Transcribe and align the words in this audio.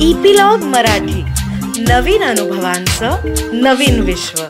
Epilogue 0.00 0.58
Marathi. 0.58 1.22
नवीन 1.82 2.22
अनुभवांचं 2.22 3.10
नवीन 3.52 4.00
विश्व. 4.00 4.42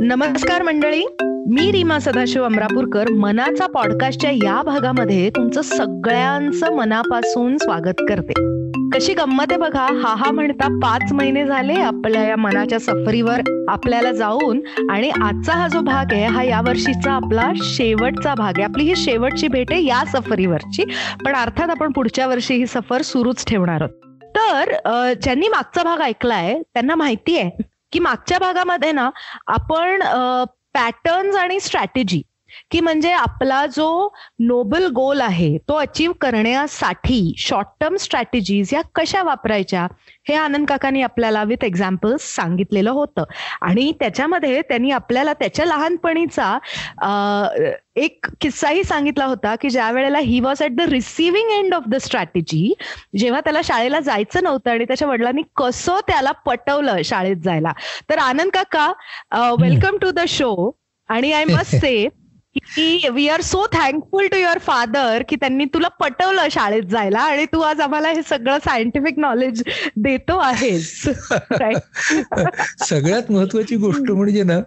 नमस्कार 0.00 0.62
मंडळी. 0.62 1.02
मी 1.22 1.72
रीमा 1.72 1.98
सदाशिव 1.98 2.44
अमरापूरकर. 2.44 3.10
मनाचा 3.10 3.66
पॉडकास्टच्या 3.66 4.30
या 4.30 4.62
भागामध्ये 4.62 5.30
तुमचं 5.30 5.62
सगळ्यांचं 5.62 6.76
मनापासून 6.76 7.56
स्वागत 7.56 8.02
करते. 8.08 8.59
कशी 8.94 9.12
गंमत 9.14 9.52
आहे 9.52 9.56
बघा. 9.60 9.86
हा 10.02 10.14
हा 10.18 10.30
म्हणता 10.32 10.66
पाच 10.82 11.12
महिने 11.12 11.44
झाले 11.46 11.74
आपल्या 11.80 12.22
या 12.22 12.36
मनाच्या 12.36 12.78
सफरीवर 12.80 13.40
आपल्याला 13.70 14.12
जाऊन 14.12 14.60
आणि 14.90 15.10
आजचा 15.10 15.52
हा 15.52 15.66
जो 15.68 15.80
भाग 15.80 16.12
आहे 16.12 16.26
हा 16.26 16.42
या 16.42 16.60
वर्षीचा 16.66 17.12
आपला 17.12 17.50
शेवटचा 17.56 18.34
भाग 18.34 18.52
आहे. 18.56 18.64
आपली 18.64 18.84
ही 18.84 18.96
शेवटची 18.96 19.48
भेट 19.48 19.72
आहे 19.72 19.82
या 19.84 20.02
सफरीवरची. 20.12 20.84
पण 21.24 21.34
अर्थात 21.34 21.70
आपण 21.70 21.92
पुढच्या 21.92 22.26
वर्षी 22.26 22.54
ही 22.54 22.66
सफर 22.66 23.02
सुरूच 23.02 23.44
ठेवणार 23.48 23.82
आहोत. 23.82 24.06
तर 24.36 25.12
ज्यांनी 25.22 25.48
मागचा 25.48 25.82
भाग 25.82 26.00
ऐकलाय 26.00 26.54
त्यांना 26.64 26.94
माहिती 26.94 27.38
आहे 27.38 27.62
की 27.92 27.98
मागच्या 27.98 28.38
भागामध्ये 28.38 28.92
ना 28.92 29.08
आपण 29.46 30.02
पॅटर्न्स 30.74 31.36
आणि 31.36 31.60
स्ट्रॅटेजी 31.60 32.20
की 32.70 32.80
म्हणजे 32.80 33.12
आपला 33.12 33.64
जो 33.66 34.08
नोबल 34.40 34.86
गोल 34.94 35.20
आहे 35.20 35.56
तो 35.68 35.74
अचीव 35.74 36.12
करण्यासाठी 36.20 37.34
शॉर्ट 37.38 37.68
टर्म 37.80 37.96
स्ट्रॅटेजीज 38.00 38.74
या 38.74 38.80
कशा 38.94 39.22
वापरायच्या 39.22 39.86
हे 40.28 40.34
आनंद 40.34 40.66
काकांनी 40.68 41.02
आपल्याला 41.02 41.42
विथ 41.44 41.64
एक्झाम्पल्स 41.64 42.22
सांगितलेलं 42.34 42.90
होतं. 42.90 43.24
आणि 43.62 43.92
त्याच्यामध्ये 44.00 44.60
त्यांनी 44.68 44.90
आपल्याला 44.90 45.32
त्याच्या 45.32 45.64
लहानपणीचा 45.66 46.58
एक 47.96 48.26
किस्साही 48.40 48.82
सांगितला 48.84 49.24
होता 49.24 49.54
की 49.60 49.70
ज्या 49.70 49.90
वेळेला 49.90 50.18
he 50.18 50.38
was 50.40 50.62
at 50.62 50.74
the 50.76 50.80
receiving 50.90 51.50
end 51.50 51.74
of 51.74 51.82
the 51.88 51.96
strategy 52.02 52.72
जेव्हा 53.18 53.40
त्याला 53.40 53.60
शाळेला 53.64 54.00
जायचं 54.00 54.44
नव्हतं 54.44 54.70
आणि 54.70 54.84
त्याच्या 54.84 55.08
वडिलांनी 55.08 55.42
कसं 55.56 55.98
त्याला 56.08 56.32
पटवलं 56.46 57.02
शाळेत 57.04 57.36
जायला. 57.44 57.72
तर 58.10 58.18
आनंद 58.18 58.50
काका 58.54 58.90
वेलकम 59.60 59.96
टू 60.02 60.10
द 60.10 60.24
शो 60.28 60.70
आणि 61.08 61.32
आय 61.32 61.44
मस्ट 61.44 61.76
से 61.76 62.08
की 62.56 63.08
we 63.08 63.28
are 63.28 63.40
so 63.40 63.66
thankful 63.66 64.28
to 64.28 64.36
your 64.36 64.58
father 64.58 65.22
की 65.22 65.36
त्यांनी 65.36 65.64
तुला 65.64 65.88
पटवलं 65.88 66.48
शाळेत 66.50 66.82
जायला 66.82 67.18
आणि 67.18 67.44
तू 67.44 67.60
आज 67.60 67.80
आम्हाला 67.80 68.08
हे 68.08 68.22
सगळं 68.22 68.58
सायंटिफिक 68.58 69.18
नॉलेज 69.18 69.62
देतो 69.96 70.38
आहेस. 70.38 71.02
सगळ्यात 72.88 73.30
महत्वाची 73.30 73.76
गोष्ट 73.76 74.10
म्हणजे 74.10 74.42
ना 74.42 74.58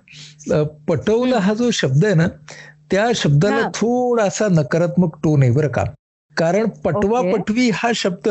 पटवलं 0.87 1.37
हा 1.37 1.53
जो 1.53 1.71
शब्द 1.71 2.05
आहे 2.05 2.13
ना 2.13 2.27
त्या 2.91 3.07
शब्दाला 3.15 3.67
थोडासा 3.75 4.47
नकारात्मक 4.47 5.15
टोन 5.23 5.43
आहे 5.43 5.51
बरं 5.51 5.67
का. 5.67 5.83
कारण 6.37 6.69
पटवा 6.69 7.21
पटवी 7.21 7.69
हा 7.73 7.91
शब्द 7.95 8.29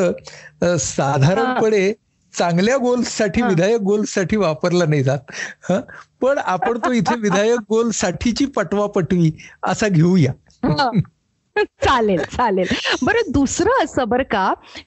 साधारणपणे 0.81 1.93
चांगल्या 2.39 2.77
गोल्ससाठी 2.77 3.43
विधायक 3.43 3.81
गोल्ससाठी 3.81 4.37
वापरला 4.37 4.85
नाही 4.85 5.03
जात. 5.03 5.19
पण 6.21 6.39
आपण 6.39 6.79
तो 6.79 6.93
इथे 6.93 7.15
विधायक 7.21 7.59
गोल 7.69 7.91
साठीची 7.91 8.47
पटवा 8.47 8.87
पटवी 8.87 9.33
असा 9.63 9.89
घेऊया. 9.89 10.33
चालेल 11.83 12.23
चालेल. 12.27 12.69
बरं 13.03 13.31
दुसरं 13.33 13.83
असं 13.83 14.09
बरं 14.09 14.23
का 14.31 14.45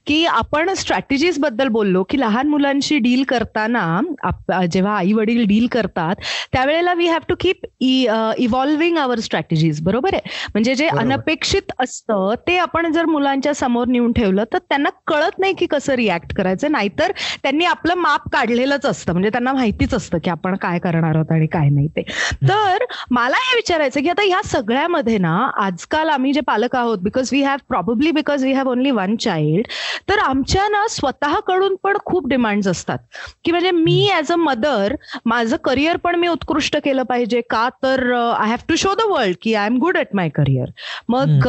की 0.08 0.24
आपण 0.28 0.74
स्ट्रॅटेजीजबद्दल 0.76 1.68
बोललो 1.70 2.02
की 2.10 2.20
लहान 2.20 2.48
मुलांशी 2.48 2.98
डील 3.00 3.24
करताना 3.30 4.64
जेव्हा 4.66 4.96
आई 4.96 5.12
वडील 5.14 5.44
डील 5.48 5.68
करतात 5.72 6.16
त्यावेळेला 6.54 6.94
we 6.94 7.08
have 7.08 7.26
to 7.30 7.36
keep 7.40 7.66
evolving 7.82 8.98
our 8.98 9.20
strategies 9.20 9.82
बरोबर 9.84 10.14
आहे? 10.14 10.30
म्हणजे 10.54 10.76
जे 10.76 10.88
अनपेक्षित 10.90 11.72
असतं 11.80 12.34
ते 12.48 12.58
आपण 12.58 12.92
जर 12.92 13.06
मुलांच्या 13.08 13.54
समोर 13.56 13.88
नेऊन 13.88 14.12
ठेवलं 14.14 14.44
तर 14.54 14.58
त्यांना 14.60 14.90
कळत 15.08 15.40
नाही 15.40 15.54
की 15.54 15.66
कसं 15.68 15.94
रिॲक्ट 15.96 16.34
करायचं 16.38 16.72
नाहीतर 16.72 17.12
त्यांनी 17.44 17.66
आपलं 17.66 17.96
माप 17.98 18.28
काढलेलंच 18.32 18.86
असतं. 18.86 19.12
म्हणजे 19.14 19.30
त्यांना 19.30 19.54
माहितीच 19.54 19.94
असतं 19.94 20.18
की 20.24 20.30
आपण 20.30 20.56
काय 20.62 20.80
करणार 20.80 21.16
आहोत 21.16 21.32
आणि 21.32 21.48
काय 21.48 21.70
नाही 21.70 21.88
ते. 21.90 22.02
तर 22.44 22.86
मला 23.12 23.38
हे 23.42 23.56
विचारायचं 23.56 24.02
की 24.02 24.10
आता 24.10 24.24
ह्या 24.24 24.42
सगळ्यामध्ये 24.46 25.18
ना 25.20 25.36
आजकाल 25.58 26.10
आम्ही 26.10 26.34
जे 26.34 26.42
पालक 26.56 26.76
आहोत 26.76 26.98
because 27.04 27.30
we 27.32 27.42
have 27.44 27.58
probably 27.70 28.12
because 28.12 28.44
we 28.46 28.52
have 28.54 28.70
only 28.70 28.92
one 28.92 29.16
child 29.22 29.68
तर 30.10 30.20
आमच्या 30.20 30.68
ना 30.70 30.86
स्वतःकडून 30.90 31.76
पण 31.84 31.98
खूप 32.06 32.28
डिमांड्स 32.28 32.68
असतात. 32.68 32.98
की 33.46 33.52
म्हणजे 33.52 33.72
मी 33.72 34.10
ऍज 34.18 34.32
अ 34.32 34.36
मदर 34.36 34.96
माझं 35.26 35.56
करिअर 35.64 35.98
पण 36.04 36.16
मी 36.20 36.28
उत्कृष्ट 36.28 36.78
केलं 36.84 37.04
पाहिजे 37.04 37.42
का 37.50 37.68
तर 37.84 38.12
I 38.14 38.48
have 38.50 38.66
to 38.70 38.76
show 38.76 38.94
the 38.96 39.06
world 39.10 39.36
की 39.42 39.54
I 39.54 39.66
am 39.66 39.78
good 39.80 39.98
at 39.98 40.16
my 40.16 40.30
career 40.36 40.70
मग 41.10 41.48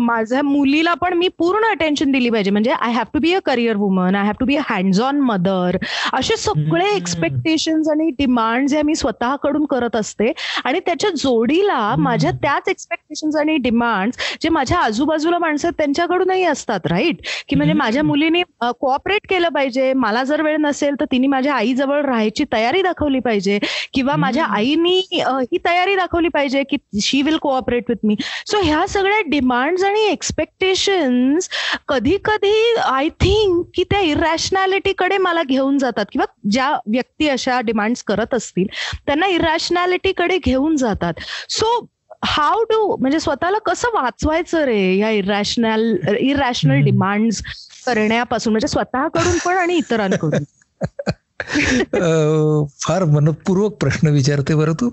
माझ्या 0.00 0.42
मुलीला 0.42 0.94
पण 0.94 1.14
मी 1.18 1.28
पूर्ण 1.38 1.70
अटेन्शन 1.70 2.12
दिली 2.12 2.30
पाहिजे. 2.30 2.50
म्हणजे 2.50 2.70
I 2.70 2.92
have 2.92 3.04
to 3.14 3.18
be 3.20 3.32
a 3.34 3.38
career 3.46 3.76
woman 3.76 4.14
I 4.14 4.24
have 4.24 4.34
to 4.40 4.46
be 4.46 4.56
a 4.56 4.62
hands 4.70 5.00
on 5.00 5.20
mother 5.22 5.76
असे 6.12 6.36
सगळे 6.36 6.94
एक्सपेक्टेशन 6.96 7.82
आणि 7.90 8.08
डिमांड 8.18 8.70
हे 8.72 8.82
मी 8.82 8.94
स्वतःकडून 8.94 9.64
करत 9.70 9.96
असते. 9.96 10.32
आणि 10.64 10.80
त्याच्या 10.86 11.10
जोडीला 11.16 11.94
माझ्या 11.98 12.30
त्याच 12.42 12.68
एक्सपेक्टेशन 12.68 13.38
आणि 13.38 13.56
डिमांड 13.62 14.12
जे 14.42 14.48
माझ्या 14.48 14.78
आजूबाजूला 14.78 15.38
माणसं 15.38 15.70
त्यांच्याकडूनही 15.78 16.44
असतात 16.44 16.86
राईट 16.90 17.16
की 17.48 17.56
म्हणजे 17.56 17.72
माझ्या 17.72 18.02
मुलीने 18.04 18.42
कोऑपरेट 18.60 19.26
केलं 19.30 19.48
पाहिजे. 19.48 19.92
मला 19.92 20.22
जर 20.24 20.42
वेळ 20.42 20.56
नसेल 20.60 20.94
तर 21.00 21.04
तिने 21.12 21.26
माझ्या 21.26 21.54
आईजवळ 21.54 22.00
राहायची 22.04 22.44
तयारी 22.52 22.82
दाखवली 22.82 23.18
पाहिजे. 23.24 23.58
किंवा 23.94 24.16
माझ्या 24.16 24.44
आईनी 24.56 24.98
ही 25.12 25.58
तयारी 25.64 25.96
दाखवली 25.96 26.28
पाहिजे 26.28 26.62
की 26.70 26.76
she 27.02 27.20
will 27.22 27.36
cooperate 27.42 27.84
with 27.88 28.06
me 28.06 28.16
so 28.50 28.60
ह्या 28.62 28.86
सगळ्या 28.88 29.20
डिमांड 29.26 29.82
आणि 29.84 30.04
एक्सपेक्टेशन 30.10 31.38
कधी 31.88 32.16
कधी 32.24 32.74
आय 32.84 33.08
थिंक 33.20 33.64
की 33.74 33.84
त्या 33.90 34.00
इरॅशनॅलिटीकडे 34.00 35.18
मला 35.18 35.42
घेऊन 35.42 35.78
जातात. 35.78 36.04
किंवा 36.12 36.26
ज्या 36.50 36.70
व्यक्ती 36.86 37.28
अशा 37.28 37.60
डिमांड्स 37.64 38.02
करत 38.04 38.34
असतील 38.34 38.66
त्यांना 39.06 39.26
इरॅशनॅलिटीकडे 39.28 40.38
घेऊन 40.44 40.76
जातात. 40.76 41.14
सो 41.50 41.78
हाऊ 42.24 42.62
डू 42.62 42.96
म्हणजे 42.96 43.20
स्वतःला 43.20 43.58
कसं 43.58 43.88
वाचवायचं 43.94 44.64
रे 44.64 44.96
या 44.96 45.10
इरॅशनल 45.10 45.96
इरॅशनल 46.18 46.80
डिमांड 46.80 47.32
करण्यापासून? 47.86 48.52
म्हणजे 48.52 48.68
स्वतःकडून 48.68 49.38
पण 49.44 49.56
आणि 49.56 49.74
इतरांकडून. 49.74 50.44
फार 52.82 53.04
मनपूर्वक 53.04 53.72
प्रश्न 53.72 54.08
विचारते 54.08 54.54
बरं 54.54 54.72
तू. 54.72 54.90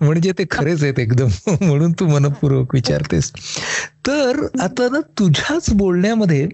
म्हणजे 0.00 0.32
ते 0.38 0.44
खरेच 0.50 0.82
आहेत 0.82 0.98
एकदम. 0.98 1.28
म्हणून 1.46 1.92
तू 1.92 2.06
मनपूर्वक 2.06 2.74
विचारतेस. 2.74 3.32
तर 4.06 4.46
आता 4.60 4.88
ना 4.92 5.00
तुझ्याच 5.00 5.70
बोलण्यामध्ये 5.70 6.48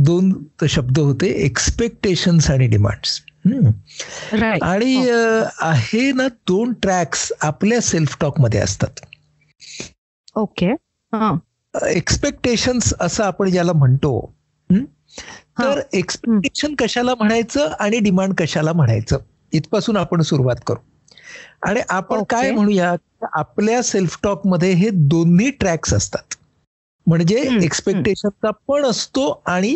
दोन 0.00 0.32
शब्द 0.68 0.98
होते 0.98 1.26
एक्सपेक्टेशन्स 1.26 2.50
आणि 2.50 2.66
डिमांड्स 2.66 3.20
आणि 4.62 5.08
आहे 5.60 6.12
ना 6.12 6.28
दोन 6.28 6.72
ट्रॅक्स 6.72 7.32
आपल्या 7.40 7.80
सेल्फ 7.80 8.16
टॉकमध्ये 8.20 8.60
असतात. 8.60 9.00
ओके 10.36 10.72
एक्सपेक्टेशन्स 11.72 12.94
असं 13.00 13.24
आपण 13.24 13.50
ज्याला 13.50 13.72
म्हणतो 13.72 14.34
तर 15.60 15.80
एक्सपेक्टेशन 15.92 16.74
कशाला 16.74 17.14
म्हणायचं 17.14 17.72
आणि 17.80 17.98
डिमांड 17.98 18.34
कशाला 18.38 18.72
म्हणायचं 18.72 19.18
इथपासून 19.52 19.96
आपण 19.96 20.22
सुरुवात 20.22 20.56
करू. 20.66 20.78
आणि 21.62 21.80
आपण 21.88 22.22
काय 22.30 22.50
म्हणूया 22.50 22.94
आपल्या 23.32 23.82
सेल्फ 23.82 24.18
टॉकमध्ये 24.22 24.72
हे 24.72 24.88
दोन्ही 24.92 25.50
ट्रॅक्स 25.50 25.94
असतात. 25.94 26.34
म्हणजे 27.06 27.36
एक्सपेक्टेशनचा 27.62 28.50
पण 28.68 28.84
असतो 28.84 29.42
आणि 29.46 29.74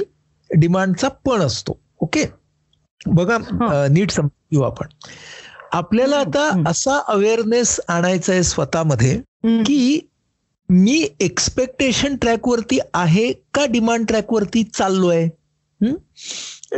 डिमांडचा 0.50 1.08
पण 1.08 1.40
असतो. 1.40 1.78
ओके 2.00 2.24
बघा 3.06 3.36
नीट 3.90 4.10
समजू 4.10 4.62
आपण. 4.62 4.86
आपल्याला 5.72 6.16
आता 6.16 6.48
असा 6.66 6.98
अवेअरनेस 7.08 7.78
आणायचा 7.88 8.32
आहे 8.32 8.42
स्वतःमध्ये 8.42 9.16
की 9.66 10.00
मी 10.68 11.06
एक्सपेक्टेशन 11.20 12.16
ट्रॅकवरती 12.16 12.78
आहे 12.94 13.32
का 13.54 13.64
डिमांड 13.66 14.06
ट्रॅकवरती 14.06 14.62
चाललोय? 14.64 15.26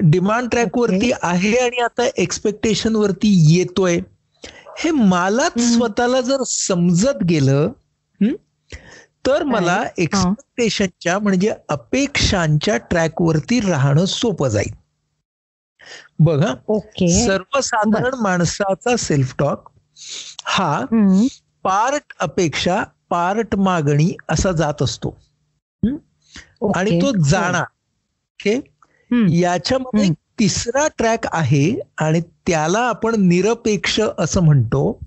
डिमांड 0.03 0.49
ट्रॅकवरती 0.49 1.11
आहे 1.23 1.57
आणि 1.57 1.83
आता 1.83 2.09
एक्सपेक्टेशन 2.17 2.97
वरती 2.97 3.35
येतोय. 3.55 3.99
हे 4.79 4.91
मलाच 4.91 5.59
स्वतःला 5.75 6.21
जर 6.21 6.43
समजत 6.47 7.23
गेलं 7.29 7.71
तर 9.27 9.43
मला 9.43 9.83
एक्सपेक्टेशनच्या 9.99 11.19
म्हणजे 11.19 11.53
अपेक्षांच्या 11.69 12.77
ट्रॅकवरती 12.77 13.61
राहणं 13.61 14.05
सोपं 14.05 14.49
जाईल. 14.49 14.73
बघा 16.19 16.55
सर्वसाधारण 17.27 18.15
माणसाचा 18.23 18.97
सेल्फ 18.97 19.35
टॉक 19.39 19.71
हा 20.45 20.85
पार्ट 21.63 22.15
अपेक्षा 22.21 22.83
पार्ट 23.11 23.57
मागणी 23.57 24.17
असा 24.29 24.53
जात 24.53 24.83
असतो. 24.83 25.17
आणि 26.75 27.03
तो 27.03 27.25
जाणार. 27.25 27.61
ओके? 27.61 28.61
याच्यामध्ये 29.39 30.09
तिसरा 30.39 30.89
ट्रॅक 30.99 31.27
आहे 31.33 31.81
आणि 31.99 32.21
त्याला 32.21 32.79
आपण 32.79 33.15
निरपेक्ष 33.19 34.01
असं 34.19 34.41
म्हणतो. 34.41 34.99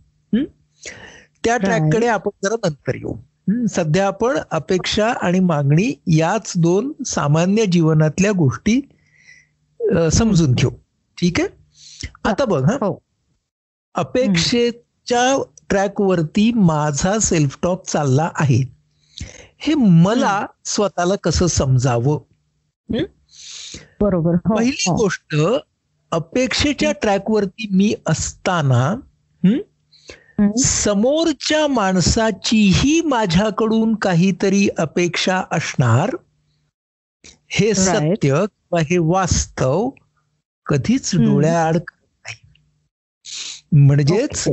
त्या 1.43 1.57
ट्रॅककडे 1.57 2.07
आपण 2.07 2.29
जरा 2.43 2.55
नंतर 2.65 2.95
येऊ. 2.95 3.15
सध्या 3.69 4.07
आपण 4.07 4.37
अपेक्षा 4.51 5.07
आणि 5.07 5.39
मागणी 5.39 6.01
याच 6.07 6.53
दोन 6.57 6.91
सामान्य 7.05 7.65
जीवनातल्या 7.65 8.31
गोष्टी 8.31 8.89
समजून 10.09 10.51
घेऊ. 10.51 10.69
ठीक 11.21 11.39
आहे? 11.39 11.49
आता 12.23 12.45
बघ. 12.45 12.63
हा. 12.63 12.73
हो. 12.73 13.01
अपेक्षेच्या 13.95 15.43
ट्रॅक 15.69 16.01
वरती 16.01 16.51
माझा 16.51 17.19
सेल्फ 17.19 17.57
टॉक 17.63 17.85
चालला 17.85 18.29
आहे. 18.35 18.77
हे 19.59 19.73
मला 19.73 20.45
स्वतःला 20.65 21.15
कसं 21.15 21.47
समजावं? 21.47 22.19
बरोबर. 24.01 24.31
हो, 24.33 24.55
पहिली 24.55 24.85
हो. 24.87 24.95
गोष्ट 24.95 25.35
अपेक्षेच्या 26.11 26.91
ट्रॅक 26.91 27.31
वरती 27.31 27.67
मी 27.71 27.95
असताना 28.05 28.89
हं, 29.43 29.57
हं. 30.39 30.51
समोरच्या 30.57 31.67
माणसाचीही 31.67 33.01
माझ्याकडून 33.01 33.95
काहीतरी 33.95 34.69
अपेक्षा 34.77 35.43
असणार. 35.51 36.09
हे. 37.51 37.73
सत्य 37.73 38.29
किंवा 38.29 38.79
हे 38.81 38.97
वास्तव 38.97 39.89
कधीच. 40.65 41.11
डोळ्याआड 41.15 41.77
करत 41.77 42.25
नाही 42.25 43.85
म्हणजेच. 43.85 44.47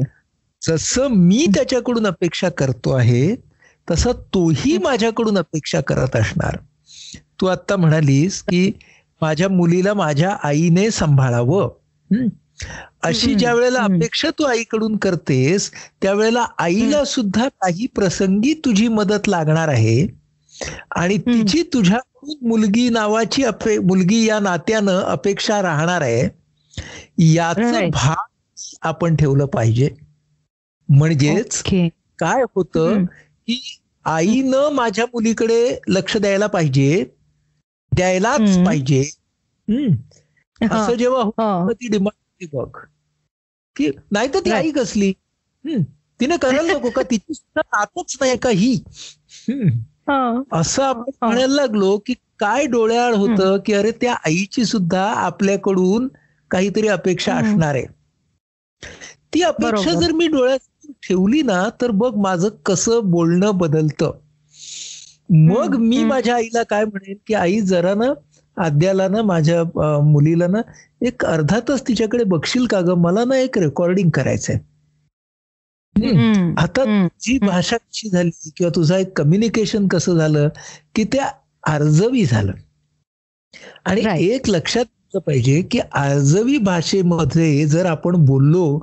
जसं 0.62 1.08
मी 1.08 1.46
त्याच्याकडून 1.55 2.06
अपेक्षा 2.06 2.49
करतो 2.49 2.91
आहे 2.91 3.35
तसं 3.88 4.12
तोही 4.35 4.76
माझ्याकडून 4.79 5.38
अपेक्षा 5.38 5.81
करत 5.81 6.17
असणार 6.17 6.56
तू 7.41 7.46
आता 7.46 7.76
म्हणालीस 7.76 8.43
की 8.43 8.70
माझ्या 9.20 9.49
मुलीला 9.49 9.94
माझ्या 9.94 10.31
आईने 10.43 10.91
सांभाळावं? 10.91 11.69
अशी 13.02 13.35
ज्या 13.35 13.55
वेळेला. 13.55 13.79
अपेक्षा 13.81 14.31
तू 14.31 14.44
आईकडून 14.44 14.96
करतेस 14.96 15.70
त्यावेळेला 16.02 16.46
आईला 16.58 17.05
सुद्धा 17.05 17.49
काही 17.49 17.87
प्रसंगी 17.87 18.52
तुझी 18.55 18.88
मदत 18.88 19.29
लागणार 19.29 19.69
आहे 19.69 20.06
आणि. 20.96 21.18
तिची 21.18 21.62
तुझ्याकडून 21.62 22.48
मुलगी 22.48 22.88
नावाची 22.88 23.44
अपे 23.44 23.78
मुलगी 23.78 24.24
या 24.28 24.38
नात्यानं 24.38 25.00
अपेक्षा 25.00 25.62
राहणार 25.62 26.00
आहे 26.00 26.22
याचं. 27.34 27.90
भाग 27.90 28.16
आपण 28.82 29.16
ठेवलं 29.16 29.46
पाहिजे 29.46 29.90
म्हणजेच. 30.88 31.62
काय 32.18 32.42
होतं. 32.54 33.04
की 33.46 33.80
आईनं 34.04 34.68
माझ्या 34.72 35.04
मुलीकडे 35.04 35.78
लक्ष 35.88 36.16
द्यायला 36.16 36.46
पाहिजे 36.46 37.04
द्यायलाच. 37.96 38.64
पाहिजे 38.66 39.10
असं 40.62 40.94
जेव्हा 40.94 41.22
होतं. 41.22 41.72
ती 41.72 41.88
डिमांड 41.88 42.48
बघ 42.52 42.78
की 43.76 43.90
नाही 44.10 44.28
तर 44.34 44.40
ती. 44.40 44.50
आई 44.50 44.70
कसली. 44.70 45.12
तिने 46.20 46.36
करायला 46.36 46.72
नको 46.72 46.90
का 46.90 47.02
तिची 47.02 47.34
सुद्धा 47.34 47.60
नातच 47.72 48.16
नाही 48.20 48.36
का. 48.38 48.50
हा. 49.52 49.68
असं 50.52 50.82
आपण. 50.82 51.10
म्हणायला 51.22 51.54
लागलो 51.54 51.96
की 52.06 52.14
काय 52.40 52.66
डोळ्याआड 52.66 53.14
होतं 53.14 53.56
की 53.66 53.72
अरे 53.72 53.90
त्या 54.00 54.14
आईची 54.26 54.64
सुद्धा 54.64 55.04
आपल्याकडून 55.16 56.08
काहीतरी 56.50 56.88
अपेक्षा. 56.88 57.34
असणार 57.34 57.74
आहे 57.74 57.86
ती 59.34 59.42
अपेक्षा. 59.42 59.92
जर 59.92 60.12
मी 60.12 60.26
डोळ्यात 60.28 60.90
ठेवली 61.02 61.42
ना 61.42 61.62
तर 61.80 61.90
बघ 61.92 62.14
माझं 62.16 62.48
कसं 62.66 63.10
बोलणं 63.10 63.56
बदलतं 63.58 64.12
मग 65.30 65.74
मी. 65.76 66.02
माझ्या 66.04 66.34
आईला 66.34 66.62
काय 66.62 66.84
म्हणेन 66.84 67.16
की 67.26 67.34
आई 67.34 67.60
जरा 67.60 67.94
ना 67.94 68.12
आद्याला 68.56 69.06
ना 69.08 69.22
माझ्या 69.22 69.62
मुलीला 70.02 70.46
ना 70.46 70.60
एक 71.06 71.24
अर्धा 71.24 71.58
तास 71.68 71.82
तिच्याकडे 71.88 72.24
बघशील 72.24 72.66
का 72.66 72.80
ग 72.80 72.94
मला 72.96 73.24
ना 73.24 73.38
एक 73.38 73.58
रेकॉर्डिंग 73.58 74.10
करायचंय 74.10 74.58
आता. 76.58 77.08
जी 77.20 77.38
भाषा 77.38 77.76
कशी 77.76 78.08
झाली 78.08 78.50
किंवा 78.56 78.70
तुझा 78.76 78.98
एक 78.98 79.18
कम्युनिकेशन 79.18 79.88
कसं 79.88 80.16
झालं 80.16 80.48
की 80.94 81.04
त्या 81.04 81.30
अर्जवी 81.66 82.24
झालं 82.24 82.52
आणि. 83.84 84.02
एक 84.26 84.48
लक्षात 84.48 84.84
पाहिजे 85.16 85.62
की 85.62 85.78
अर्जवी 85.78 86.58
भाषेमध्ये 86.58 87.66
जर 87.66 87.86
आपण 87.86 88.16
बोललो 88.16 88.80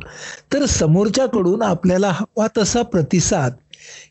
तर 0.53 0.65
समोरच्याकडून 0.65 1.62
आपल्याला 1.62 2.09
हवा 2.12 2.47
तसा 2.57 2.81
प्रतिसाद 2.81 3.53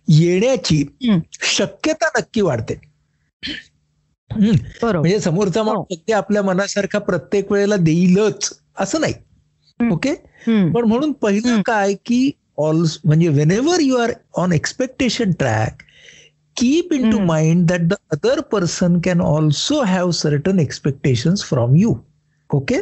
येण्याची. 0.08 0.84
शक्यता 1.32 2.08
नक्की 2.18 2.40
वाढते 2.40 2.74
म्हणजे 4.30 5.20
समोरचा 5.20 5.62
माणूस 5.62 5.86
अगदी 5.90 6.12
आपल्या 6.12 6.42
मनासारखा 6.42 6.98
प्रत्येक 6.98 7.52
वेळेला 7.52 7.76
देईलच 7.76 8.50
असं 8.78 9.00
नाही. 9.00 9.14
ओके. 9.92 10.14
पण 10.46 10.84
म्हणून 10.84 11.12
पहिलं. 11.12 11.62
काय 11.62 11.94
की 11.94 12.30
म्हणजे 13.04 13.28
whenever 13.50 13.80
you 13.80 13.96
are 13.96 14.12
on 14.36 14.52
expectation 14.52 15.32
track 15.32 15.82
keep 16.56 16.92
in 16.92 17.10
to 17.10 17.16
hmm. 17.16 17.26
Mind 17.26 17.68
that 17.68 17.80
the 17.80 17.94
other 18.10 18.40
person 18.40 19.00
can 19.00 19.20
also 19.20 19.82
have 19.82 20.10
certain 20.10 20.58
expectation 20.58 21.34
from 21.34 21.74
you 21.74 21.94
okay 22.50 22.80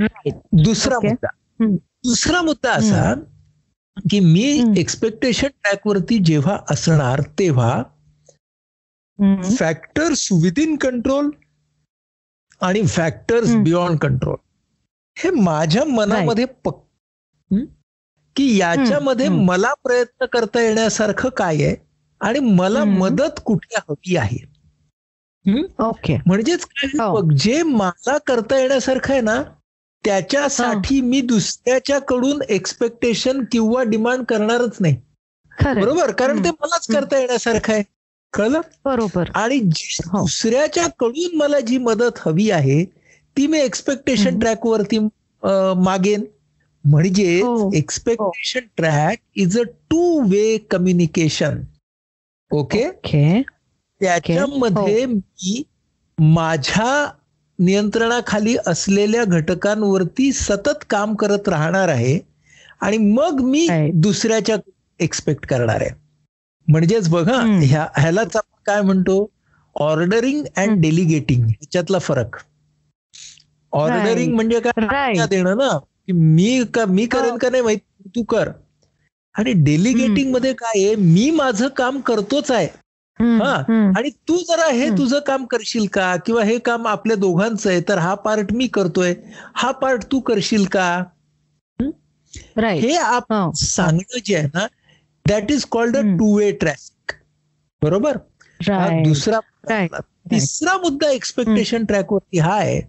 Right. 0.00 0.36
दुसरा. 0.64 0.98
मुद्दा. 1.04 1.28
दुसरा 2.04 2.42
मुद्दा 2.42 2.72
असा 2.72 3.14
की 4.10 4.20
मी. 4.20 4.74
एक्सपेक्टेशन 4.78 5.46
ट्रॅक 5.46 5.86
वरती 5.86 6.18
जेव्हा 6.18 6.58
असणार 6.70 7.20
तेव्हा. 7.38 7.82
फॅक्टर्स 9.58 10.28
विदिन 10.32 10.76
कंट्रोल 10.76 11.30
आणि 12.60 12.82
फॅक्टर्स. 12.86 13.54
बियॉन्ड 13.54 13.98
कंट्रोल 13.98 14.36
हे 15.18 15.30
माझ्या 15.30 15.84
मनामध्ये 15.84 16.44
पक 16.44 16.76
हं? 17.50 17.64
की 18.36 18.56
याच्यामध्ये. 18.58 19.28
मला 19.28 19.72
प्रयत्न 19.84 20.26
करता 20.26 20.60
येण्यासारखं 20.60 21.28
काय 21.28 21.62
आहे 21.62 21.74
आणि 22.20 22.38
मला. 22.40 22.84
मदत 22.84 23.40
कुठे 23.44 23.78
हवी 23.88 24.16
आहे? 24.16 24.38
ओके 25.78 26.16
म्हणजेच 26.26 26.64
काय 26.66 26.90
हो. 27.00 27.20
जे 27.36 27.62
मला 27.62 28.16
करता 28.18 28.58
येण्यासारखं 28.58 29.12
आहे 29.12 29.20
ना 29.20 29.42
त्याच्यासाठी 30.04 31.00
मी 31.00 31.20
दुसऱ्याच्या 31.20 31.98
कडून 31.98 32.40
एक्सपेक्टेशन 32.48 33.44
किंवा 33.52 33.82
डिमांड 33.82 34.24
करणारच 34.24 34.76
नाही 34.80 34.96
बरोबर 35.74 36.10
कारण 36.10 36.44
ते. 36.44 36.50
मलाच 36.50 36.86
करता 36.86 37.18
येण्यासारखं 37.18 37.72
आहे 37.72 37.82
कळलं 38.32 38.60
बरोबर 38.84 39.30
आणि 39.34 39.58
हो. 39.58 40.20
दुसऱ्याच्या 40.20 40.86
कडून 40.98 41.36
मला 41.36 41.60
जी 41.60 41.78
मदत 41.78 42.18
हवी 42.18 42.50
आहे 42.50 42.84
ती 43.36 43.46
मी 43.46 43.58
एक्सपेक्टेशन 43.58 44.26
हम्म. 44.26 44.40
ट्रॅक 44.40 44.66
वरती 44.66 44.96
अं, 44.96 45.82
मागेन 45.84 46.24
म्हणजे 46.84 47.40
हो. 47.40 47.70
Expectation 47.74 48.66
track 48.76 49.18
is 49.34 49.58
a 49.58 49.62
two 49.90 50.20
way 50.30 50.56
communication 50.70 51.60
okay 52.50 52.88
त्याच्यामध्ये 54.00 55.04
मी 55.06 55.62
माझ्या 56.18 57.06
नियंत्रणाखाली 57.58 58.56
असलेल्या 58.66 59.24
घटकांवरती 59.24 60.30
सतत 60.32 60.84
काम 60.90 61.14
करत 61.14 61.48
राहणार 61.48 61.88
आहे 61.88 62.18
आणि 62.80 62.96
मग 62.98 63.40
मी. 63.40 63.66
दुसऱ्याच्या 63.94 64.56
एक्सपेक्ट 65.00 65.46
करणार 65.46 65.80
आहे. 65.80 65.90
म्हणजेच 66.68 67.08
बघा. 67.08 67.40
ह्या 67.62 67.86
ह्यालाच 67.96 68.36
आपण 68.36 68.62
काय 68.66 68.80
म्हणतो? 68.82 69.26
Ordering 69.76 70.44
and. 70.56 70.80
डेलिगेटिंग 70.80 71.44
ह्याच्यातला 71.44 71.98
फरक. 71.98 72.36
ऑर्डरिंग. 73.72 74.34
म्हणजे 74.34 74.60
काय? 74.60 75.26
देणं 75.26 75.56
ना. 75.56 75.78
की 76.08 76.12
मी 76.12 76.64
का 76.74 76.84
मी 76.86 77.06
करेन 77.06 77.36
का 77.36 77.50
नाही 77.50 77.62
माहिती 77.62 78.08
तू 78.16 78.22
कर. 78.22 78.48
आणि 79.34 79.52
डेलिगेटिंगमध्ये 79.52 80.52
काय 80.52 80.84
आहे 80.84 80.94
मी 80.96 81.30
माझं 81.30 81.68
काम 81.68 82.00
करतोच 82.00 82.50
आहे. 82.50 82.66
हा. 83.20 83.54
आणि 83.96 84.10
तू 84.28 84.36
जरा 84.38 84.66
हे. 84.66 84.88
तुझं 84.98 85.18
काम 85.26 85.44
करशील 85.44 85.86
का? 85.86 86.16
किंवा 86.16 86.42
हे 86.44 86.58
काम 86.58 86.86
आपल्या 86.86 87.16
दोघांचं 87.16 87.70
आहे 87.70 87.80
तर 87.88 87.98
हा 87.98 88.14
पार्ट 88.14 88.52
मी 88.52 88.66
करतोय. 88.66 89.14
हा 89.54 89.70
पार्ट 89.70 90.04
तू 90.12 90.20
करशील 90.20 90.64
का? 90.64 91.04
हे 92.80 92.94
आप 92.96 93.32
हो. 93.32 93.50
सांगणं 93.56 94.18
जे 94.24 94.36
आहे 94.36 94.46
ना 94.54 94.66
that 95.26 95.50
is 95.50 95.64
called 95.64 95.96
a. 95.96 96.00
Two 96.18 96.36
way 96.38 96.50
traffic 96.52 97.12
बरोबर? 97.82 98.16
दुसरा 99.04 99.40
तिसरा 100.30 100.76
मुद्दा 100.78 101.10
एक्सपेक्टेशन 101.10 101.84
ट्रॅक 101.84 102.12
वरती 102.12 102.38
हा 102.38 102.54
आहे. 102.54 102.80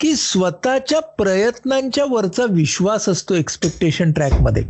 की 0.00 0.14
स्वतःच्या 0.16 1.00
प्रयत्नांच्या 1.00 2.04
वरचा 2.04 2.44
विश्वास 2.50 3.08
असतो 3.08 3.34
एक्सपेक्टेशन 3.34 4.12
ट्रॅकमध्ये. 4.12 4.62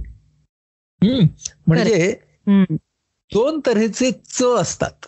म्हणजे 1.66 2.12
दोन 3.30 3.60
तऱ्हेचे 3.66 4.10
च 4.12 4.42
असतात. 4.42 5.06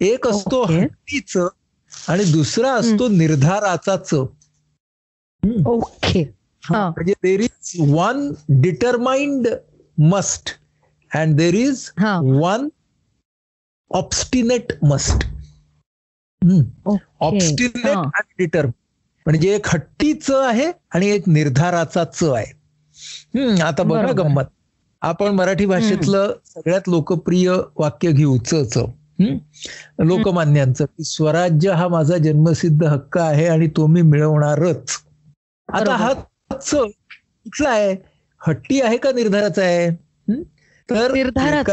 एक 0.00 0.26
असतो. 0.26 0.62
हट्टीच 0.64 1.36
आणि 1.92 2.24
दुसरा 2.32 2.72
असतो 2.72 3.08
निर्धाराचा 3.08 3.96
च. 3.96 4.14
ओके. 5.66 6.22
हा. 6.64 6.88
म्हणजे 6.88 7.12
there 7.22 7.40
is 7.40 7.72
one 7.90 8.30
determined 8.60 9.48
must 9.98 10.50
and 11.10 11.36
there 11.36 11.54
is 11.54 11.90
one 12.22 12.68
obstinate 13.90 14.72
must 14.84 15.26
obstinate 17.20 17.86
हा. 17.86 18.00
आणि 18.00 18.34
डिटर 18.38 18.66
म्हणजे 19.26 19.54
एक 19.54 19.66
हट्टी 19.68 20.12
च 20.12 20.30
आहे 20.30 20.72
आणि 20.94 21.06
एक 21.10 21.28
निर्धाराचा 21.28 22.04
च 22.04 22.22
आहे. 22.22 22.52
हम्म, 23.38 23.62
आता 23.62 23.82
बघा. 23.82 24.12
गंमत. 24.12 24.44
आपण 25.02 25.28
मराठी 25.28 25.66
भाषेतलं 25.66 26.32
सगळ्यात 26.44 26.88
लोकप्रिय 26.88 27.50
वाक्य 27.76 28.12
घेऊ 28.12 28.36
च 28.38 28.54
च? 28.64 28.78
लोकमान्यांचं 29.98 30.84
की 30.84 31.04
स्वराज्य 31.04 31.70
हा 31.70 31.88
माझा 31.88 32.16
जन्मसिद्ध 32.16 32.84
हक्क 32.84 33.18
आहे 33.18 33.46
आणि 33.46 33.68
तो 33.76 33.86
मी 33.86 34.02
मिळवणारच. 34.02 34.90
आता 35.68 35.96
हा 35.96 36.12
च 36.52 36.70
कुठला 36.74 37.68
आहे? 37.68 37.96
हट्टी 38.40 38.80
आहे 38.80 38.96
का 38.96 39.12
निर्धाराचा 39.12 39.62
आहे? 39.62 39.88
हं? 39.88 40.42
तर 40.90 41.12
निर्धाराच 41.12 41.70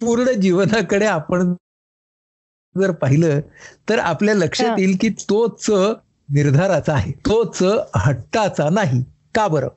पूर्ण 0.00 0.32
जीवनाकडे 0.32 1.06
आपण 1.06 1.52
जर 2.80 2.90
पाहिलं 2.90 3.40
तर 3.88 3.98
आपल्या 3.98 4.34
लक्षात. 4.34 4.78
येईल 4.78 4.96
की 5.00 5.08
तोच 5.08 5.70
निर्धाराचा 6.32 6.94
आहे. 6.94 7.12
तोच 7.12 7.62
हट्टाचा 7.96 8.68
नाही. 8.70 9.02
का 9.34 9.48
बरं? 9.48 9.68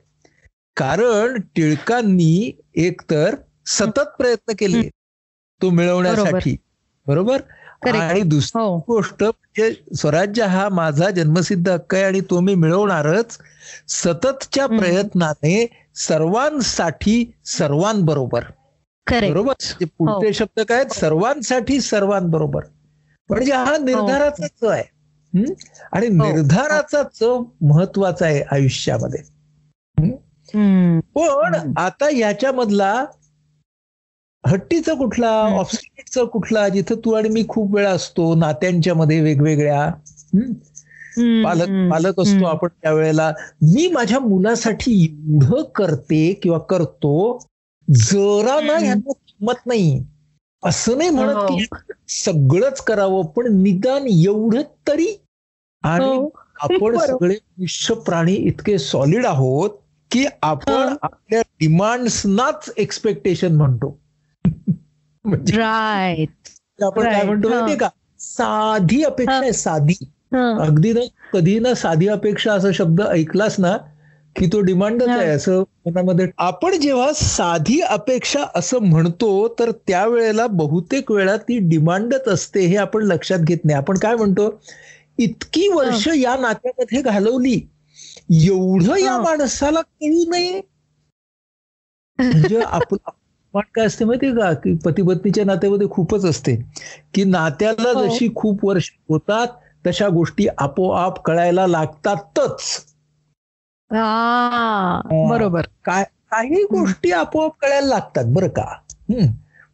कारण 0.76 1.40
टिळकांनी 1.56 2.60
एकतर 2.74 3.34
सतत 3.66 4.00
प्रयत्न 4.00 4.52
केले. 4.58 4.88
तो 5.62 5.70
मिळवण्यासाठी. 5.70 6.56
बरोबर. 7.06 7.40
आणि 7.88 8.22
दुसरी 8.22 8.62
हो. 8.62 8.78
गोष्ट 8.78 9.22
म्हणजे 9.22 9.94
स्वराज्य 9.96 10.42
हा 10.42 10.68
माझा 10.68 11.10
जन्मसिद्ध 11.10 11.68
हक्क 11.68 11.94
आहे 11.94 12.04
आणि 12.04 12.20
तो 12.20 12.40
मी 12.40 12.54
मिळवणारच. 12.54 13.38
सततच्या. 13.88 14.66
प्रयत्नाने 14.66 15.84
सर्वांसाठी 15.94 17.32
सर्वांबरोबर. 17.46 18.40
बरोबर? 19.30 19.54
म्हणजे 19.64 19.84
पुढचे 19.84 20.32
शब्द 20.32 20.60
काय 20.60 20.78
आहेत? 20.78 20.90
सर्वांसाठी 20.90 21.80
सर्वांबरोबर. 21.80 22.60
म्हणजे 23.28 23.52
हा 23.52 23.76
निर्धाराचा 23.78 24.46
च 24.46 24.64
आहे. 24.64 24.82
हं? 24.82 24.99
आणि 25.92 26.08
निर्धाराचा 26.08 27.02
च 27.02 27.22
महत्त्वाचा 27.60 28.26
आहे 28.26 28.42
आयुष्यामध्ये. 28.52 29.22
पण 31.14 31.72
आता 31.76 32.08
याच्यामधला 32.16 33.04
हट्टीचा 34.46 34.94
कुठला 34.94 35.30
हं. 35.42 35.52
ऑफस्टिकेटचा 35.52 36.22
कुठला 36.24 36.68
जिथं 36.68 36.94
तू 37.04 37.12
आणि 37.12 37.28
मी 37.28 37.44
खूप 37.48 37.74
वेळा 37.74 37.90
असतो 37.90 38.34
नात्यांच्या 38.34 38.94
मध्ये 38.94 39.20
वेगवेगळ्या 39.20 39.84
हं? 40.34 40.52
पालक 41.44 41.90
पालक 41.92 42.20
असतो 42.20 42.44
आपण 42.44 42.68
त्यावेळेला. 42.82 43.32
मी 43.62 43.90
माझ्या 43.92 44.18
मुलासाठी 44.18 45.04
एवढं 45.04 45.62
करते 45.62 46.32
किंवा 46.42 46.58
करतो 46.58 47.38
जरा 47.88 48.60
ना. 48.60 48.78
ह्यांना 48.78 49.12
किंमत 49.12 49.66
नाही 49.66 50.04
असं 50.62 50.98
नाही 50.98 51.10
म्हणत 51.10 51.34
हो. 51.34 51.56
की 51.56 51.64
सगळंच 52.08 52.80
करावं 52.80 53.26
पण 53.26 53.52
निदान 53.62 54.06
एवढं 54.06 54.62
तरी 54.88 55.14
आणि 55.82 56.04
हो. 56.04 56.28
आपण. 56.60 56.96
सगळे 57.06 57.34
मनुष्य 57.34 57.94
प्राणी 57.94 58.34
इतके 58.34 58.78
सॉलिड 58.78 59.26
आहोत 59.26 59.70
की 60.10 60.24
आपण. 60.42 60.94
आपल्या 61.02 61.40
डिमांड्सनाच 61.60 62.70
एक्सपेक्टेशन 62.76 63.56
म्हणतो 63.56 63.98
म्हणजे 65.24 65.60
आपण 66.80 67.02
काय. 67.04 67.22
म्हणतो. 67.22 67.48
माहितीये 67.48 67.76
का 67.76 67.88
साधी 68.20 69.02
अपेक्षा 69.02 69.38
आहे 69.38 69.52
साधी 69.52 69.94
अगदी 70.34 70.92
ना 70.92 71.00
कधी 71.32 71.58
ना 71.58 71.74
साधी 71.74 72.06
अपेक्षा 72.08 72.52
असा 72.52 72.68
शब्द 72.74 73.00
ऐकलास 73.00 73.58
ना 73.60 73.76
की 74.36 74.46
तो 74.46 74.60
डिमांडच. 74.60 75.08
आहे 75.08 75.28
असं 75.28 75.62
मनामध्ये. 75.86 76.26
आपण 76.38 76.80
जेव्हा 76.80 77.12
साधी 77.12 77.80
अपेक्षा 77.80 78.44
असं 78.54 78.78
म्हणतो 78.78 79.56
तर 79.58 79.70
त्यावेळेला 79.70 80.46
बहुतेक 80.46 81.10
वेळा 81.10 81.36
ती 81.36 81.58
डिमांडच 81.58 82.28
असते 82.28 82.60
हे 82.60 82.76
आपण 82.76 83.02
लक्षात 83.02 83.38
घेत 83.38 83.58
नाही. 83.64 83.76
आपण 83.76 83.98
काय 83.98 84.14
म्हणतो? 84.16 84.62
इतकी 85.18 85.68
वर्ष 85.68 86.08
या 86.16 86.36
नात्यामध्ये 86.36 87.02
घालवली. 87.02 87.60
एवढं 88.46 88.96
या. 88.96 89.18
माणसाला 89.20 89.80
कळू 89.80 90.30
नये. 90.30 90.60
म्हणजे 92.18 92.58
आपण 92.66 92.96
आपण 93.04 93.60
काय 93.74 93.86
असते 93.86 94.04
माहितीये 94.04 94.32
का? 94.32 94.52
की 94.52 94.76
पती 94.84 95.02
पत्नीच्या 95.02 95.44
नात्यामध्ये 95.44 95.88
खूपच 95.90 96.24
असते. 96.24 96.56
की 97.14 97.24
नात्याला 97.24 97.98
हो. 97.98 98.06
जशी 98.06 98.28
खूप 98.34 98.66
वर्ष 98.66 98.90
होतात 99.08 99.46
तशा 99.86 100.08
गोष्टी 100.08 100.46
आपोआप 100.58 101.22
कळायला 101.22 101.66
लागतातच. 101.66 102.89
बरोबर. 105.28 105.62
काय 105.84 106.04
काही 106.30 106.64
गोष्टी 106.64 107.12
आपोआप 107.12 107.52
कळायला 107.62 107.86
लागतात 107.86 108.24
बरं 108.26 108.48
का. 108.48 108.64
हम्म. 108.92 109.26